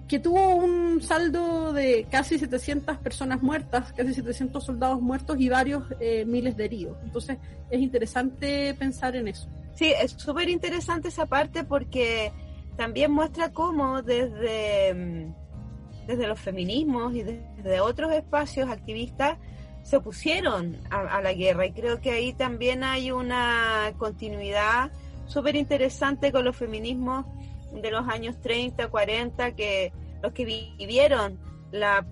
[0.10, 5.84] que tuvo un saldo de casi 700 personas muertas, casi 700 soldados muertos y varios
[6.00, 6.98] eh, miles de heridos.
[7.04, 7.38] Entonces
[7.70, 9.48] es interesante pensar en eso.
[9.76, 12.34] Sí, es súper interesante esa parte porque
[12.76, 19.38] también muestra cómo desde, mm, desde los feminismos y desde otros espacios activistas
[19.84, 21.66] se opusieron a, la guerra.
[21.66, 24.92] Y creo que ahí también hay una continuidad
[25.26, 27.26] súper interesante con los feminismos
[27.74, 31.40] de los años 30, 40, que los que vivieron
[31.72, 32.06] la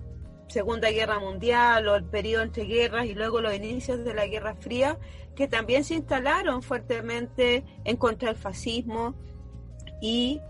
[0.47, 4.55] Segunda Guerra Mundial o el periodo entre guerras y luego los inicios de la Guerra
[4.55, 4.97] Fría,
[5.35, 9.15] que también se instalaron fuertemente en contra del fascismo
[10.01, 10.41] y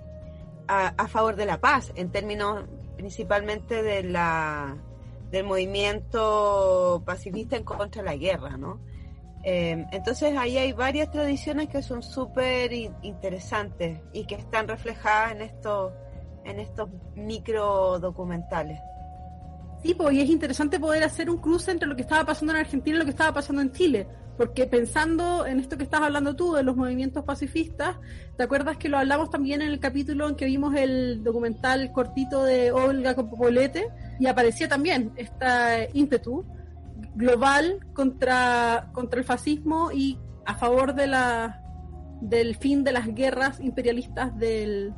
[0.68, 2.65] a, a favor de la paz, en términos
[2.95, 4.77] principalmente de la,
[5.31, 8.79] del movimiento pacifista en contra de la guerra, ¿no?
[9.43, 15.41] Em, entonces ahí hay varias tradiciones que son súper interesantes y que están reflejadas en
[15.41, 15.93] estos,
[16.43, 18.79] en estos micro documentales.
[19.83, 22.59] Sí, pues, y es interesante poder hacer un cruce entre lo que estaba pasando en
[22.59, 24.07] Argentina y lo que estaba pasando en Chile.
[24.35, 27.97] Porque pensando en esto que estás hablando tú, de los movimientos pacifistas,
[28.37, 32.43] ¿te acuerdas que lo hablamos también en el capítulo en que vimos el documental cortito
[32.43, 33.89] de Olga Copolete?
[34.19, 36.45] Y aparecía también esta ímpetu
[37.15, 41.61] global contra, contra el fascismo y a favor de la,
[42.21, 44.93] del fin de las guerras imperialistas del,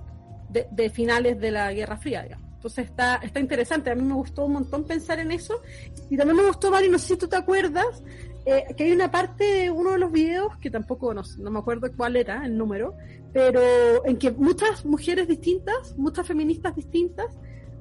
[0.49, 2.27] de, finales de la Guerra Fría,
[2.59, 5.61] Entonces está, está interesante, a mí me gustó un montón pensar en eso.
[6.09, 8.03] Y también me gustó, Mari, no sé si tú te acuerdas,
[8.45, 11.59] eh, que hay una parte de uno de los videos, que tampoco no, no me
[11.59, 12.97] acuerdo cuál era el número,
[13.31, 13.61] pero
[14.05, 17.27] en que muchas mujeres distintas, muchas feministas distintas,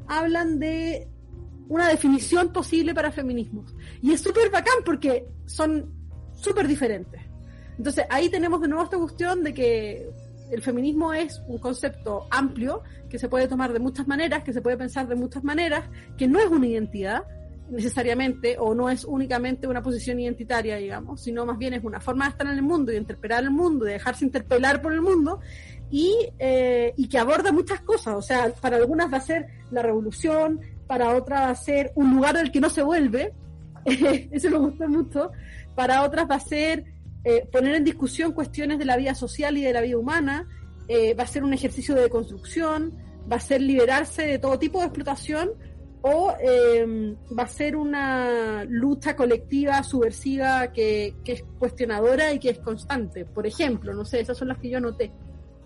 [0.06, 1.08] hablan de
[1.68, 3.74] una definición posible para feminismos.
[4.00, 5.92] Y es súper bacán porque son
[6.34, 7.20] súper diferentes.
[7.76, 10.08] Entonces ahí tenemos de nuevo esta cuestión de que
[10.50, 14.60] el feminismo es un concepto amplio que se puede tomar de muchas maneras, que se
[14.60, 15.84] puede pensar de muchas maneras,
[16.16, 17.24] que no es una identidad
[17.70, 22.24] necesariamente o no es únicamente una posición identitaria, digamos, sino más bien es una forma
[22.24, 25.02] de estar en el mundo y de interpelar el mundo, de dejarse interpelar por el
[25.02, 25.40] mundo
[25.90, 28.14] y, eh, y que aborda muchas cosas.
[28.14, 32.14] O sea, para algunas va a ser la revolución, para otras va a ser un
[32.14, 33.34] lugar al que no se vuelve,
[33.84, 35.30] eso me gusta mucho,
[35.74, 36.84] para otras va a ser
[37.28, 40.48] eh, poner en discusión cuestiones de la vida social y de la vida humana,
[40.88, 42.96] eh, va a ser un ejercicio de construcción,
[43.30, 45.50] va a ser liberarse de todo tipo de explotación
[46.00, 52.48] o em, va a ser una lucha colectiva subversiva que, que, es cuestionadora y que
[52.48, 53.26] es constante.
[53.26, 55.12] Por ejemplo, no sé, esas son las que yo anoté.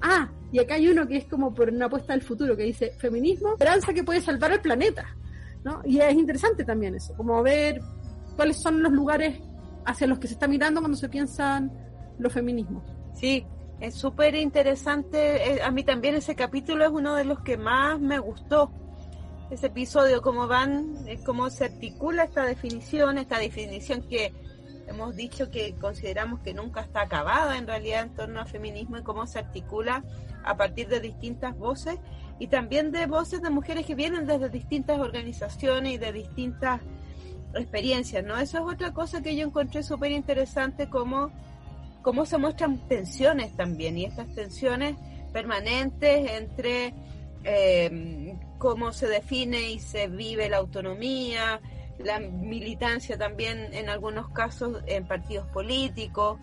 [0.00, 2.90] Ah, y acá hay uno que es como por una apuesta al futuro, que dice
[2.98, 5.16] feminismo, esperanza que puede salvar al planeta.
[5.62, 5.80] ¿no?
[5.84, 7.80] Y es interesante también eso, como ver
[8.34, 9.38] cuáles son los lugares
[9.84, 11.72] hacia los que se está mirando cuando se piensan
[12.18, 12.84] los feminismos.
[13.14, 13.46] Sí,
[13.80, 15.54] es súper interesante.
[15.54, 18.70] Eh, a mí también ese capítulo es uno de los que más me gustó.
[19.50, 24.32] Ese episodio, cómo van, eh, cómo se articula esta definición, esta definición que
[24.86, 29.02] hemos dicho que consideramos que nunca está acabada en realidad en torno al feminismo y
[29.02, 30.04] cómo se articula
[30.44, 31.98] a partir de distintas voces
[32.38, 36.80] y también de voces de mujeres que vienen desde distintas organizaciones y de distintas
[37.54, 38.38] experiencias, ¿no?
[38.38, 41.30] Eso es otra cosa que yo encontré súper interesante, como
[42.02, 44.96] cómo se muestran tensiones también y estas tensiones
[45.32, 46.94] permanentes entre
[47.44, 51.60] eh, cómo se define y se vive la autonomía,
[51.98, 56.38] la militancia también en algunos casos en partidos políticos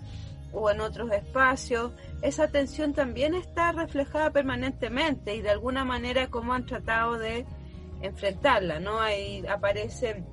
[0.52, 1.91] o en otros espacios,
[2.22, 7.45] esa tensión también está reflejada permanentemente y de alguna manera cómo han tratado de
[8.02, 8.99] enfrentarla, ¿no?
[8.99, 10.26] Ahí aparecen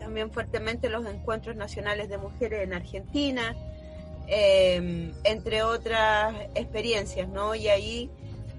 [0.00, 3.54] también fuertemente los encuentros nacionales de mujeres en Argentina,
[4.26, 7.54] em, entre otras experiencias, ¿no?
[7.54, 8.10] Y ahí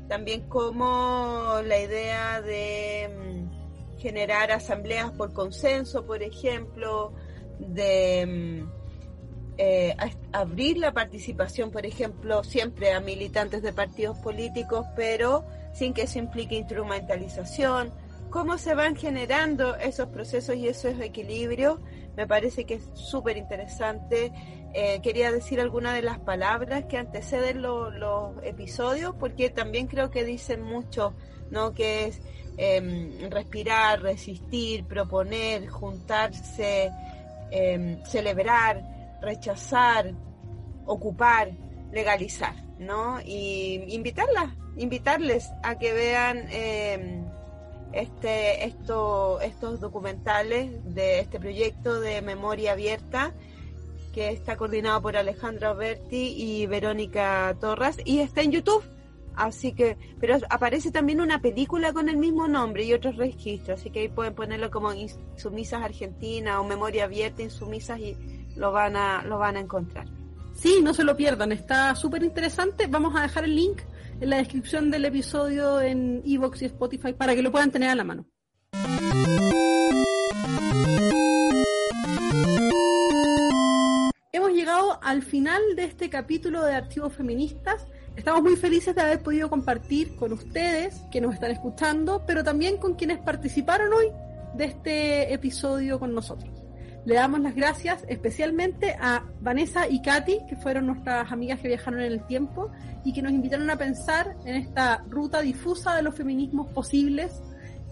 [0.08, 3.50] también como la idea de em,
[3.98, 7.14] generar asambleas por consenso, por ejemplo,
[7.60, 8.82] de mm,
[9.58, 9.96] eh,
[10.32, 16.20] abrir la participación, por ejemplo, siempre a militantes de partidos políticos, pero sin que eso
[16.20, 17.92] implique instrumentalización.
[18.32, 21.80] Cómo se van generando esos procesos y esos equilibrios,
[22.16, 24.32] me parece que es súper interesante.
[24.74, 30.24] Eh, quería decir algunas de las palabras que anteceden los episodios, porque también creo que
[30.24, 31.14] dicen mucho,
[31.52, 31.74] ¿no?
[31.74, 32.22] Que es
[32.58, 36.92] Em, respirar, resistir, proponer, juntarse,
[37.50, 38.84] em, celebrar,
[39.22, 40.14] rechazar,
[40.86, 41.50] ocupar,
[41.92, 43.20] legalizar, ¿no?
[43.26, 47.26] Y invitarlas, invitarles a que vean em,
[47.94, 53.34] este, esto, estos documentales de este proyecto de memoria abierta
[54.14, 58.84] que está coordinado por Alejandra Berti y Verónica Torras y está en YouTube
[59.36, 63.90] Así que, pero aparece también una película con el mismo nombre y otros registros, así
[63.90, 68.18] que ahí pueden ponerlo como Insumisas Argentina o Memoria Abierta Insumisas y
[68.56, 70.06] lo van a, lo van a encontrar.
[70.54, 72.88] Sí, no se lo pierdan, está súper interesante.
[72.88, 73.82] Vamos a dejar el link
[74.22, 77.96] en la descripción del episodio en Evox y Spotify para que lo puedan tener a
[77.96, 78.28] la mano.
[84.32, 87.88] Hemos llegado al final de este capítulo de Archivos Feministas.
[88.16, 92.78] Estamos muy felices de haber podido compartir con ustedes que nos están escuchando, pero también
[92.78, 94.12] con quienes participaron hoy
[94.56, 96.61] de este episodio con nosotros.
[97.06, 102.00] Le damos las gracias especialmente a Vanessa y Katy, que fueron nuestras amigas que viajaron
[102.02, 102.72] en el tiempo
[103.04, 107.42] y que nos invitaron a pensar en esta ruta difusa de los feminismos posibles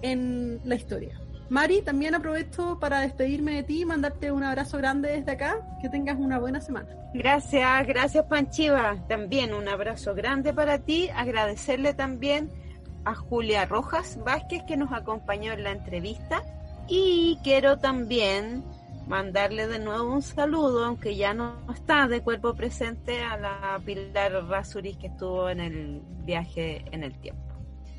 [0.02, 1.20] en la historia.
[1.50, 5.58] Mari, también aprovecho para despedirme de ti y mandarte un abrazo grande desde acá.
[5.82, 6.90] Que tengas una buena semana.
[7.12, 9.04] Gracias, gracias Panchiva.
[9.08, 11.10] También un abrazo grande para ti.
[11.16, 12.52] Agradecerle también
[13.04, 16.44] a Julia Rojas Vázquez que nos acompañó en la entrevista.
[16.88, 18.64] Y quiero también
[19.10, 24.32] mandarle de nuevo un saludo, aunque ya no está de cuerpo presente, a la Pilar
[24.48, 27.56] Rasuris que estuvo en el viaje en el tiempo.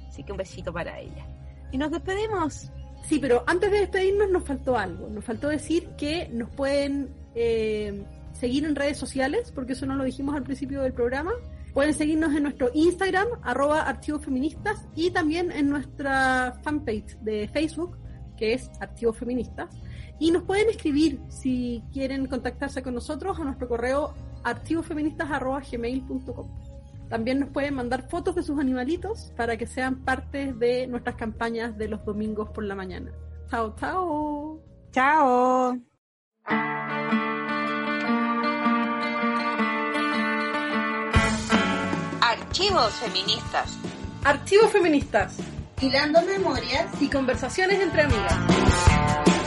[0.08, 1.26] Así que un besito para ella.
[1.72, 2.70] Y nos despedimos.
[3.08, 5.08] Sí, pero antes de despedirnos nos faltó algo.
[5.08, 10.04] Nos faltó decir que nos pueden eh, seguir en redes sociales, porque eso no lo
[10.04, 11.32] dijimos al principio del programa.
[11.74, 17.98] Pueden seguirnos en nuestro Instagram, arroba archivos feministas, y también en nuestra fanpage de Facebook,
[18.36, 19.68] que es Archivos Feministas.
[20.20, 24.14] Y nos pueden escribir si quieren contactarse con nosotros a nuestro correo
[24.44, 26.46] archivosfeministas.gmail.com.
[27.08, 31.78] También nos pueden mandar fotos de sus animalitos para que sean parte de nuestras campañas
[31.78, 33.10] de los domingos por la mañana.
[33.50, 34.60] Chao, chao.
[34.92, 35.78] Chao.
[42.20, 43.78] Archivos feministas.
[44.22, 45.38] Archivos feministas.
[45.80, 49.39] Hilando memorias y conversaciones entre amigas.